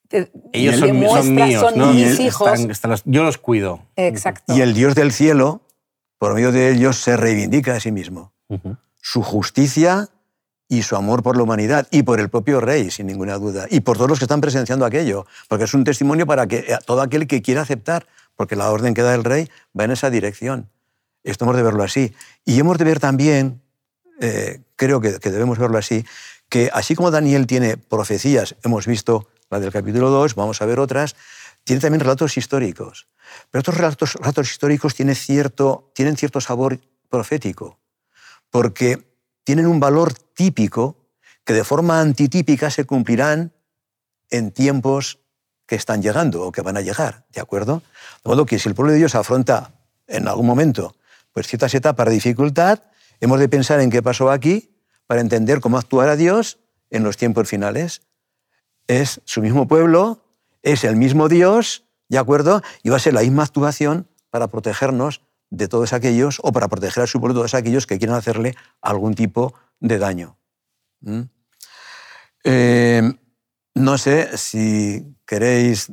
te- 0.07 0.31
Ellos 0.53 0.77
son, 0.77 0.89
él 0.95 1.07
son 1.09 1.35
míos, 1.35 1.61
son 1.61 1.77
¿no? 1.77 1.93
mis 1.93 2.07
Están- 2.11 2.25
hijos. 2.25 2.59
están 2.61 2.91
los- 2.91 3.03
yo 3.05 3.23
los 3.23 3.37
cuido. 3.37 3.81
Exacto. 3.97 4.53
Y 4.55 4.61
el 4.61 4.73
Dios 4.73 4.95
del 4.95 5.11
cielo, 5.11 5.61
por 6.19 6.35
medio 6.35 6.51
de 6.53 6.71
ellos, 6.71 6.97
se 6.97 7.17
reivindica 7.17 7.75
a 7.75 7.79
sí 7.81 7.91
mismo. 7.91 8.31
Ujú. 8.47 8.77
Su 9.01 9.21
justicia 9.23 10.07
y 10.73 10.81
su 10.81 10.95
amor 10.95 11.21
por 11.21 11.37
la 11.37 11.43
humanidad 11.43 11.87
y 11.91 12.01
por 12.01 12.19
el 12.19 12.29
propio 12.29 12.59
rey, 12.59 12.89
sin 12.89 13.05
ninguna 13.05 13.37
duda, 13.37 13.67
y 13.69 13.81
por 13.81 13.97
todos 13.97 14.09
los 14.09 14.17
que 14.17 14.25
están 14.25 14.41
presenciando 14.41 14.85
aquello, 14.85 15.27
porque 15.47 15.65
es 15.65 15.73
un 15.75 15.83
testimonio 15.83 16.25
para 16.25 16.47
que 16.47 16.57
eh, 16.57 16.77
todo 16.83 17.01
aquel 17.01 17.27
que 17.27 17.43
quiera 17.43 17.61
aceptar, 17.61 18.07
porque 18.35 18.55
la 18.55 18.71
orden 18.71 18.95
que 18.95 19.03
da 19.03 19.13
el 19.13 19.23
rey 19.23 19.49
va 19.79 19.83
en 19.83 19.91
esa 19.91 20.09
dirección. 20.09 20.71
Esto 21.23 21.45
hemos 21.45 21.55
de 21.55 21.63
verlo 21.63 21.83
así. 21.83 22.15
Y 22.43 22.59
hemos 22.59 22.79
de 22.79 22.85
ver 22.85 22.99
también, 22.99 23.61
eh, 24.19 24.61
creo 24.75 24.99
que, 24.99 25.19
que 25.19 25.29
debemos 25.29 25.59
verlo 25.59 25.77
así, 25.77 26.03
que 26.49 26.71
así 26.73 26.95
como 26.95 27.11
Daniel 27.11 27.45
tiene 27.45 27.77
profecías, 27.77 28.55
hemos 28.63 28.87
visto 28.87 29.27
la 29.51 29.59
del 29.59 29.71
capítulo 29.71 30.09
2, 30.09 30.33
vamos 30.33 30.59
a 30.63 30.65
ver 30.65 30.79
otras, 30.79 31.15
tiene 31.63 31.81
también 31.81 31.99
relatos 31.99 32.35
históricos. 32.35 33.07
Pero 33.51 33.59
estos 33.59 33.77
relatos, 33.77 34.13
relatos 34.15 34.49
históricos 34.49 34.95
tienen 34.95 35.15
cierto, 35.15 35.91
tienen 35.93 36.17
cierto 36.17 36.41
sabor 36.41 36.79
profético, 37.09 37.77
porque 38.49 39.12
tienen 39.43 39.67
un 39.67 39.79
valor 39.79 40.13
típico 40.13 40.97
que 41.43 41.53
de 41.53 41.63
forma 41.63 41.99
antitípica 41.99 42.69
se 42.69 42.85
cumplirán 42.85 43.53
en 44.29 44.51
tiempos 44.51 45.19
que 45.65 45.75
están 45.75 46.01
llegando 46.01 46.43
o 46.43 46.51
que 46.51 46.61
van 46.61 46.77
a 46.77 46.81
llegar, 46.81 47.25
¿de 47.31 47.41
acuerdo? 47.41 47.81
De 48.23 48.29
modo 48.29 48.45
que 48.45 48.59
si 48.59 48.69
el 48.69 48.75
pueblo 48.75 48.91
de 48.91 48.99
Dios 48.99 49.15
afronta 49.15 49.73
en 50.07 50.27
algún 50.27 50.45
momento 50.45 50.95
pues, 51.31 51.47
ciertas 51.47 51.73
etapas 51.73 52.07
de 52.07 52.13
dificultad, 52.13 52.83
hemos 53.19 53.39
de 53.39 53.49
pensar 53.49 53.79
en 53.79 53.89
qué 53.89 54.01
pasó 54.01 54.31
aquí 54.31 54.75
para 55.07 55.21
entender 55.21 55.59
cómo 55.59 55.77
actuará 55.77 56.15
Dios 56.15 56.59
en 56.89 57.03
los 57.03 57.17
tiempos 57.17 57.47
finales. 57.47 58.01
Es 58.87 59.21
su 59.25 59.41
mismo 59.41 59.67
pueblo, 59.67 60.25
es 60.61 60.83
el 60.83 60.95
mismo 60.95 61.29
Dios, 61.29 61.85
¿de 62.09 62.17
acuerdo? 62.17 62.61
Y 62.83 62.89
va 62.89 62.97
a 62.97 62.99
ser 62.99 63.13
la 63.13 63.21
misma 63.21 63.43
actuación 63.43 64.07
para 64.29 64.47
protegernos 64.47 65.21
de 65.53 65.67
todos 65.67 65.93
aquellos, 65.93 66.39
o 66.41 66.51
para 66.51 66.67
proteger 66.67 67.03
a 67.03 67.07
su 67.07 67.19
pueblo 67.19 67.35
de 67.35 67.39
todos 67.41 67.53
aquellos 67.53 67.85
que 67.85 67.99
quieran 67.99 68.17
hacerle 68.17 68.55
algún 68.81 69.13
tipo 69.13 69.53
de 69.79 69.99
daño. 69.99 70.35
¿Mm? 71.01 71.21
Eh, 72.43 73.13
no 73.75 73.97
sé 73.97 74.35
si 74.37 75.15
queréis 75.25 75.91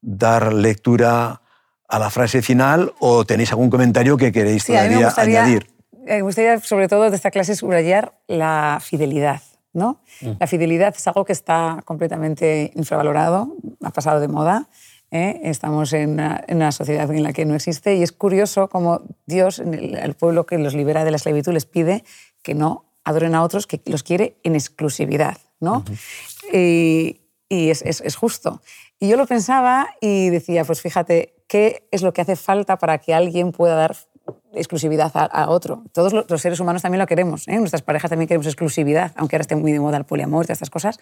dar 0.00 0.52
lectura 0.52 1.42
a 1.88 1.98
la 1.98 2.08
frase 2.10 2.40
final 2.40 2.92
o 3.00 3.24
tenéis 3.24 3.50
algún 3.50 3.68
comentario 3.68 4.16
que 4.16 4.30
queréis 4.30 4.62
Sí, 4.62 4.72
me 4.72 4.78
todavía 4.78 5.06
gustaría, 5.06 5.42
añadir. 5.42 5.66
eh, 6.06 6.16
me 6.16 6.22
gustaría, 6.22 6.60
sobre 6.60 6.86
todo 6.88 7.10
de 7.10 7.16
esta 7.16 7.30
clase, 7.32 7.56
subrayar 7.56 8.14
la 8.28 8.78
fidelidad. 8.80 9.42
¿no? 9.72 10.00
La 10.40 10.46
fidelidad 10.48 10.94
es 10.96 11.06
algo 11.06 11.24
que 11.24 11.32
está 11.32 11.80
completamente 11.84 12.72
infravalorado, 12.74 13.54
ha 13.84 13.90
pasado 13.90 14.18
de 14.18 14.26
moda. 14.26 14.68
¿Eh? 15.10 15.40
Estamos 15.44 15.92
en 15.92 16.10
una, 16.10 16.44
en 16.46 16.56
una 16.56 16.72
sociedad 16.72 17.10
en 17.10 17.22
la 17.22 17.32
que 17.32 17.44
no 17.44 17.54
existe 17.54 17.96
y 17.96 18.02
es 18.02 18.12
curioso 18.12 18.68
cómo 18.68 19.02
Dios, 19.26 19.58
el, 19.58 19.96
al 19.96 20.14
pueblo 20.14 20.46
que 20.46 20.58
los 20.58 20.74
libera 20.74 21.04
de 21.04 21.10
la 21.10 21.16
esclavitud, 21.16 21.52
les 21.52 21.66
pide 21.66 22.04
que 22.42 22.54
no 22.54 22.86
adoren 23.04 23.34
a 23.34 23.42
otros, 23.42 23.66
que 23.66 23.80
los 23.86 24.02
quiere 24.02 24.36
en 24.42 24.54
exclusividad. 24.54 25.38
¿no? 25.60 25.84
Y, 26.52 27.20
y 27.48 27.70
es, 27.70 27.82
es, 27.82 28.00
es 28.00 28.16
justo. 28.16 28.60
Y 28.98 29.08
yo 29.08 29.16
lo 29.16 29.26
pensaba 29.26 29.88
y 30.00 30.30
decía, 30.30 30.64
pues 30.64 30.80
fíjate, 30.80 31.34
¿qué 31.46 31.88
es 31.90 32.02
lo 32.02 32.12
que 32.12 32.22
hace 32.22 32.36
falta 32.36 32.78
para 32.78 32.98
que 32.98 33.14
alguien 33.14 33.52
pueda 33.52 33.74
dar 33.74 33.96
exclusividad 34.54 35.12
a, 35.14 35.24
a 35.24 35.50
otro? 35.50 35.84
Todos 35.92 36.12
los, 36.12 36.40
seres 36.40 36.60
humanos 36.60 36.82
también 36.82 36.98
lo 37.00 37.06
queremos, 37.06 37.46
¿eh? 37.48 37.58
nuestras 37.58 37.82
parejas 37.82 38.10
también 38.10 38.28
queremos 38.28 38.46
exclusividad, 38.46 39.12
aunque 39.16 39.36
ahora 39.36 39.42
esté 39.42 39.56
muy 39.56 39.72
de 39.72 39.80
moda 39.80 39.96
el 39.98 40.04
poliamor 40.04 40.46
y 40.48 40.52
estas 40.52 40.70
cosas, 40.70 40.98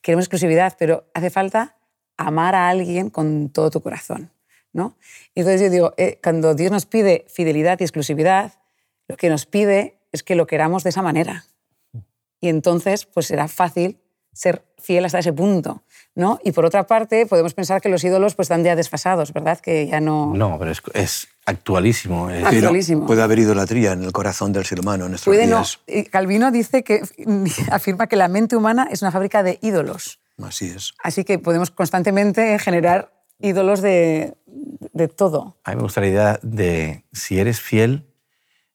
queremos 0.00 0.24
exclusividad, 0.24 0.74
pero 0.78 1.04
hace 1.14 1.30
falta 1.30 1.76
amar 2.16 2.54
a 2.54 2.68
alguien 2.68 3.10
con 3.10 3.48
todo 3.50 3.70
tu 3.70 3.80
corazón. 3.80 4.30
¿no? 4.72 4.96
Y 5.34 5.40
entonces 5.40 5.60
yo 5.62 5.70
digo, 5.70 5.94
eh, 5.96 6.18
cuando 6.22 6.54
Dios 6.54 6.72
nos 6.72 6.84
pide 6.86 7.24
fidelidad 7.28 7.78
y 7.80 7.84
exclusividad, 7.84 8.54
lo 9.06 9.16
que 9.16 9.28
nos 9.28 9.46
pide 9.46 9.98
es 10.10 10.22
que 10.24 10.34
lo 10.34 10.46
queramos 10.48 10.82
de 10.82 10.90
esa 10.90 11.00
manera. 11.02 11.44
Y 12.40 12.48
entonces, 12.48 13.04
pues 13.06 13.26
será 13.26 13.46
fácil 13.48 13.98
ser 14.32 14.64
fiel 14.78 15.04
hasta 15.04 15.20
ese 15.20 15.32
punto. 15.32 15.82
¿no? 16.16 16.40
Y 16.42 16.50
por 16.52 16.64
otra 16.64 16.86
parte, 16.88 17.24
podemos 17.26 17.54
pensar 17.54 17.80
que 17.80 17.88
los 17.88 18.02
ídolos 18.02 18.34
pues, 18.34 18.46
están 18.46 18.64
ya 18.64 18.74
desfasados, 18.76 19.32
¿verdad? 19.32 19.60
Que 19.60 19.86
ya 19.86 20.00
no... 20.00 20.32
No, 20.34 20.58
pero 20.58 20.72
es, 20.72 20.82
es 20.92 21.28
actualísimo. 21.46 22.28
es- 22.30 22.42
Pero 22.44 22.48
Actualísimo. 22.58 23.06
puede 23.06 23.22
haber 23.22 23.38
idolatría 23.38 23.92
en 23.92 24.02
el 24.02 24.12
corazón 24.12 24.52
del 24.52 24.64
ser 24.64 24.80
humano 24.80 25.04
en 25.04 25.12
nuestros 25.12 25.34
Puede 25.34 25.46
días. 25.46 25.78
Y 25.86 26.04
Calvino 26.04 26.50
dice 26.50 26.82
que 26.82 27.02
afirma 27.70 28.08
que 28.08 28.16
la 28.16 28.26
mente 28.28 28.56
humana 28.56 28.88
es 28.90 29.02
una 29.02 29.12
fábrica 29.12 29.42
de 29.44 29.58
ídolos. 29.62 30.20
Así 30.42 30.66
es. 30.66 30.94
Así 31.02 31.24
que 31.24 31.38
podemos 31.38 31.70
constantemente 31.70 32.58
generar 32.58 33.12
ídolos 33.38 33.80
de, 33.82 34.34
de 34.92 35.08
todo. 35.08 35.56
A 35.64 35.70
mí 35.70 35.76
me 35.76 35.82
gusta 35.82 36.00
la 36.00 36.06
idea 36.08 36.40
de 36.42 37.04
si 37.12 37.38
eres 37.38 37.60
fiel, 37.60 38.06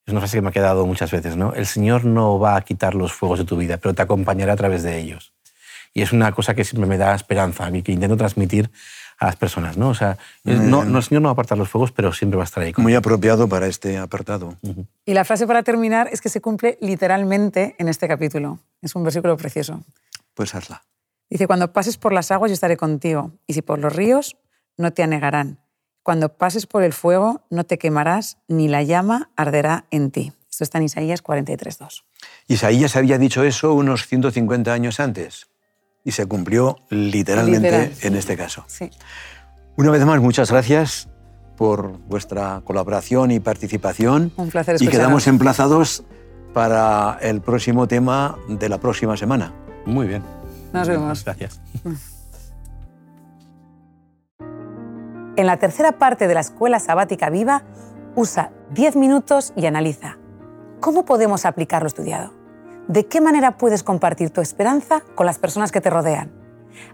es 0.05 0.11
una 0.11 0.21
frase 0.21 0.37
que 0.37 0.41
me 0.41 0.49
ha 0.49 0.51
quedado 0.51 0.85
muchas 0.85 1.11
veces, 1.11 1.35
¿no? 1.37 1.53
El 1.53 1.67
Señor 1.67 2.05
no 2.05 2.39
va 2.39 2.55
a 2.55 2.61
quitar 2.61 2.95
los 2.95 3.13
fuegos 3.13 3.39
de 3.39 3.45
tu 3.45 3.57
vida, 3.57 3.77
pero 3.77 3.93
te 3.93 4.01
acompañará 4.01 4.53
a 4.53 4.55
través 4.55 4.83
de 4.83 4.97
ellos. 4.97 5.33
Y 5.93 6.01
es 6.01 6.13
una 6.13 6.31
cosa 6.31 6.53
que 6.53 6.63
siempre 6.63 6.87
me 6.87 6.97
da 6.97 7.13
esperanza, 7.15 7.65
a 7.65 7.71
mí 7.71 7.81
que 7.81 7.91
intento 7.91 8.17
transmitir 8.17 8.71
a 9.19 9.25
las 9.25 9.35
personas, 9.35 9.77
¿no? 9.77 9.89
O 9.89 9.93
sea, 9.93 10.17
no, 10.43 10.85
no, 10.85 10.97
el 10.97 11.03
Señor 11.03 11.21
no 11.21 11.27
va 11.27 11.31
a 11.31 11.33
apartar 11.33 11.57
los 11.57 11.69
fuegos, 11.69 11.91
pero 11.91 12.13
siempre 12.13 12.37
va 12.37 12.43
a 12.43 12.45
estar 12.45 12.63
ahí. 12.63 12.73
Muy 12.77 12.95
apropiado 12.95 13.49
para 13.49 13.67
este 13.67 13.97
apartado. 13.97 14.55
Y 15.05 15.13
la 15.13 15.25
frase 15.25 15.45
para 15.45 15.61
terminar 15.61 16.09
es 16.11 16.21
que 16.21 16.29
se 16.29 16.41
cumple 16.41 16.77
literalmente 16.79 17.75
en 17.77 17.89
este 17.89 18.07
capítulo. 18.07 18.59
Es 18.81 18.95
un 18.95 19.03
versículo 19.03 19.35
precioso. 19.35 19.83
Pues 20.33 20.55
hazla. 20.55 20.83
Dice, 21.29 21.47
cuando 21.47 21.71
pases 21.73 21.97
por 21.97 22.11
las 22.13 22.31
aguas 22.31 22.49
yo 22.49 22.53
estaré 22.53 22.77
contigo, 22.77 23.31
y 23.47 23.53
si 23.53 23.61
por 23.61 23.79
los 23.79 23.95
ríos, 23.95 24.37
no 24.77 24.91
te 24.93 25.03
anegarán. 25.03 25.59
Cuando 26.03 26.29
pases 26.37 26.65
por 26.65 26.81
el 26.83 26.93
fuego, 26.93 27.41
no 27.49 27.65
te 27.65 27.77
quemarás, 27.77 28.37
ni 28.47 28.67
la 28.67 28.81
llama 28.83 29.29
arderá 29.35 29.85
en 29.91 30.09
ti. 30.11 30.33
Esto 30.49 30.63
está 30.63 30.79
en 30.79 30.85
Isaías 30.85 31.23
43.2. 31.23 32.03
Isaías 32.47 32.95
había 32.95 33.17
dicho 33.17 33.43
eso 33.43 33.73
unos 33.73 34.07
150 34.07 34.73
años 34.73 34.99
antes 34.99 35.47
y 36.03 36.11
se 36.11 36.25
cumplió 36.25 36.77
literalmente 36.89 37.69
Literal. 37.71 37.93
en 38.01 38.15
este 38.15 38.35
caso. 38.35 38.63
Sí. 38.67 38.89
Una 39.77 39.91
vez 39.91 40.03
más, 40.05 40.19
muchas 40.21 40.49
gracias 40.51 41.09
por 41.55 41.97
vuestra 42.07 42.61
colaboración 42.63 43.31
y 43.31 43.39
participación. 43.39 44.31
Un 44.37 44.49
placer 44.49 44.73
Y 44.73 44.75
escucharos. 44.77 44.97
quedamos 44.97 45.27
emplazados 45.27 46.03
para 46.53 47.19
el 47.21 47.41
próximo 47.41 47.87
tema 47.87 48.37
de 48.47 48.69
la 48.69 48.79
próxima 48.79 49.15
semana. 49.15 49.53
Muy 49.85 50.07
bien. 50.07 50.38
Nos 50.73 50.87
vemos. 50.87 51.23
Gracias. 51.23 51.59
En 55.35 55.45
la 55.45 55.57
tercera 55.57 55.93
parte 55.93 56.27
de 56.27 56.33
la 56.33 56.41
Escuela 56.41 56.79
Sabática 56.79 57.29
Viva, 57.29 57.63
usa 58.15 58.51
10 58.71 58.97
minutos 58.97 59.53
y 59.55 59.65
analiza. 59.65 60.17
¿Cómo 60.79 61.05
podemos 61.05 61.45
aplicar 61.45 61.81
lo 61.81 61.87
estudiado? 61.87 62.33
¿De 62.87 63.05
qué 63.05 63.21
manera 63.21 63.57
puedes 63.57 63.83
compartir 63.83 64.31
tu 64.31 64.41
esperanza 64.41 65.01
con 65.15 65.25
las 65.25 65.39
personas 65.39 65.71
que 65.71 65.81
te 65.81 65.89
rodean? 65.89 66.31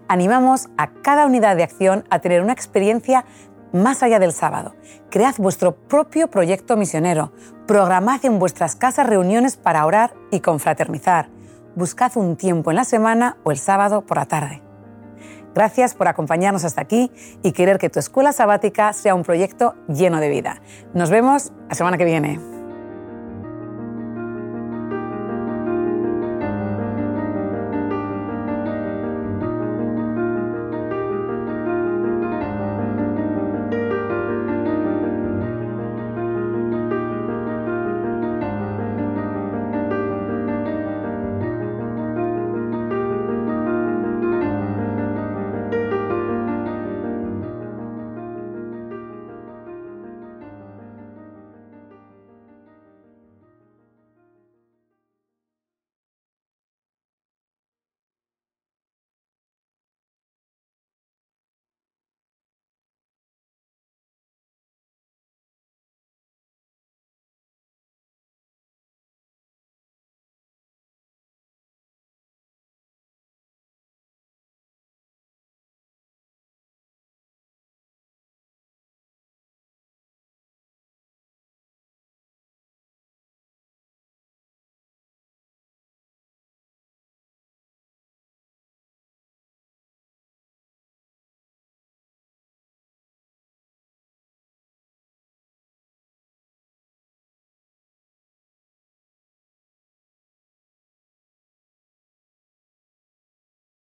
Animamos 0.07 0.69
a 0.77 0.91
cada 0.93 1.25
unidad 1.25 1.55
de 1.55 1.63
acción 1.63 2.03
a 2.09 2.19
tener 2.19 2.41
una 2.41 2.53
experiencia 2.53 3.25
más 3.73 4.03
allá 4.03 4.19
del 4.19 4.31
sábado. 4.31 4.75
Cread 5.09 5.35
vuestro 5.37 5.75
propio 5.75 6.29
proyecto 6.29 6.77
misionero. 6.77 7.31
Programad 7.67 8.23
en 8.25 8.39
vuestras 8.39 8.75
casas 8.75 9.07
reuniones 9.07 9.57
para 9.57 9.85
orar 9.85 10.13
y 10.31 10.39
confraternizar. 10.39 11.34
Buscad 11.75 12.15
un 12.15 12.37
tiempo 12.37 12.71
en 12.71 12.77
la 12.77 12.85
semana 12.85 13.35
o 13.43 13.51
el 13.51 13.57
sábado 13.57 14.01
por 14.01 14.15
la 14.15 14.25
tarde. 14.25 14.61
Gracias 15.53 15.93
por 15.93 16.07
acompañarnos 16.07 16.63
hasta 16.63 16.81
aquí 16.81 17.11
y 17.43 17.51
querer 17.51 17.79
que 17.79 17.89
tu 17.89 17.99
escuela 17.99 18.31
sabática 18.31 18.93
sea 18.93 19.13
un 19.13 19.23
proyecto 19.23 19.75
lleno 19.89 20.21
de 20.21 20.29
vida. 20.29 20.61
Nos 20.93 21.09
vemos 21.09 21.51
la 21.67 21.75
semana 21.75 21.97
que 21.97 22.05
viene. 22.05 22.54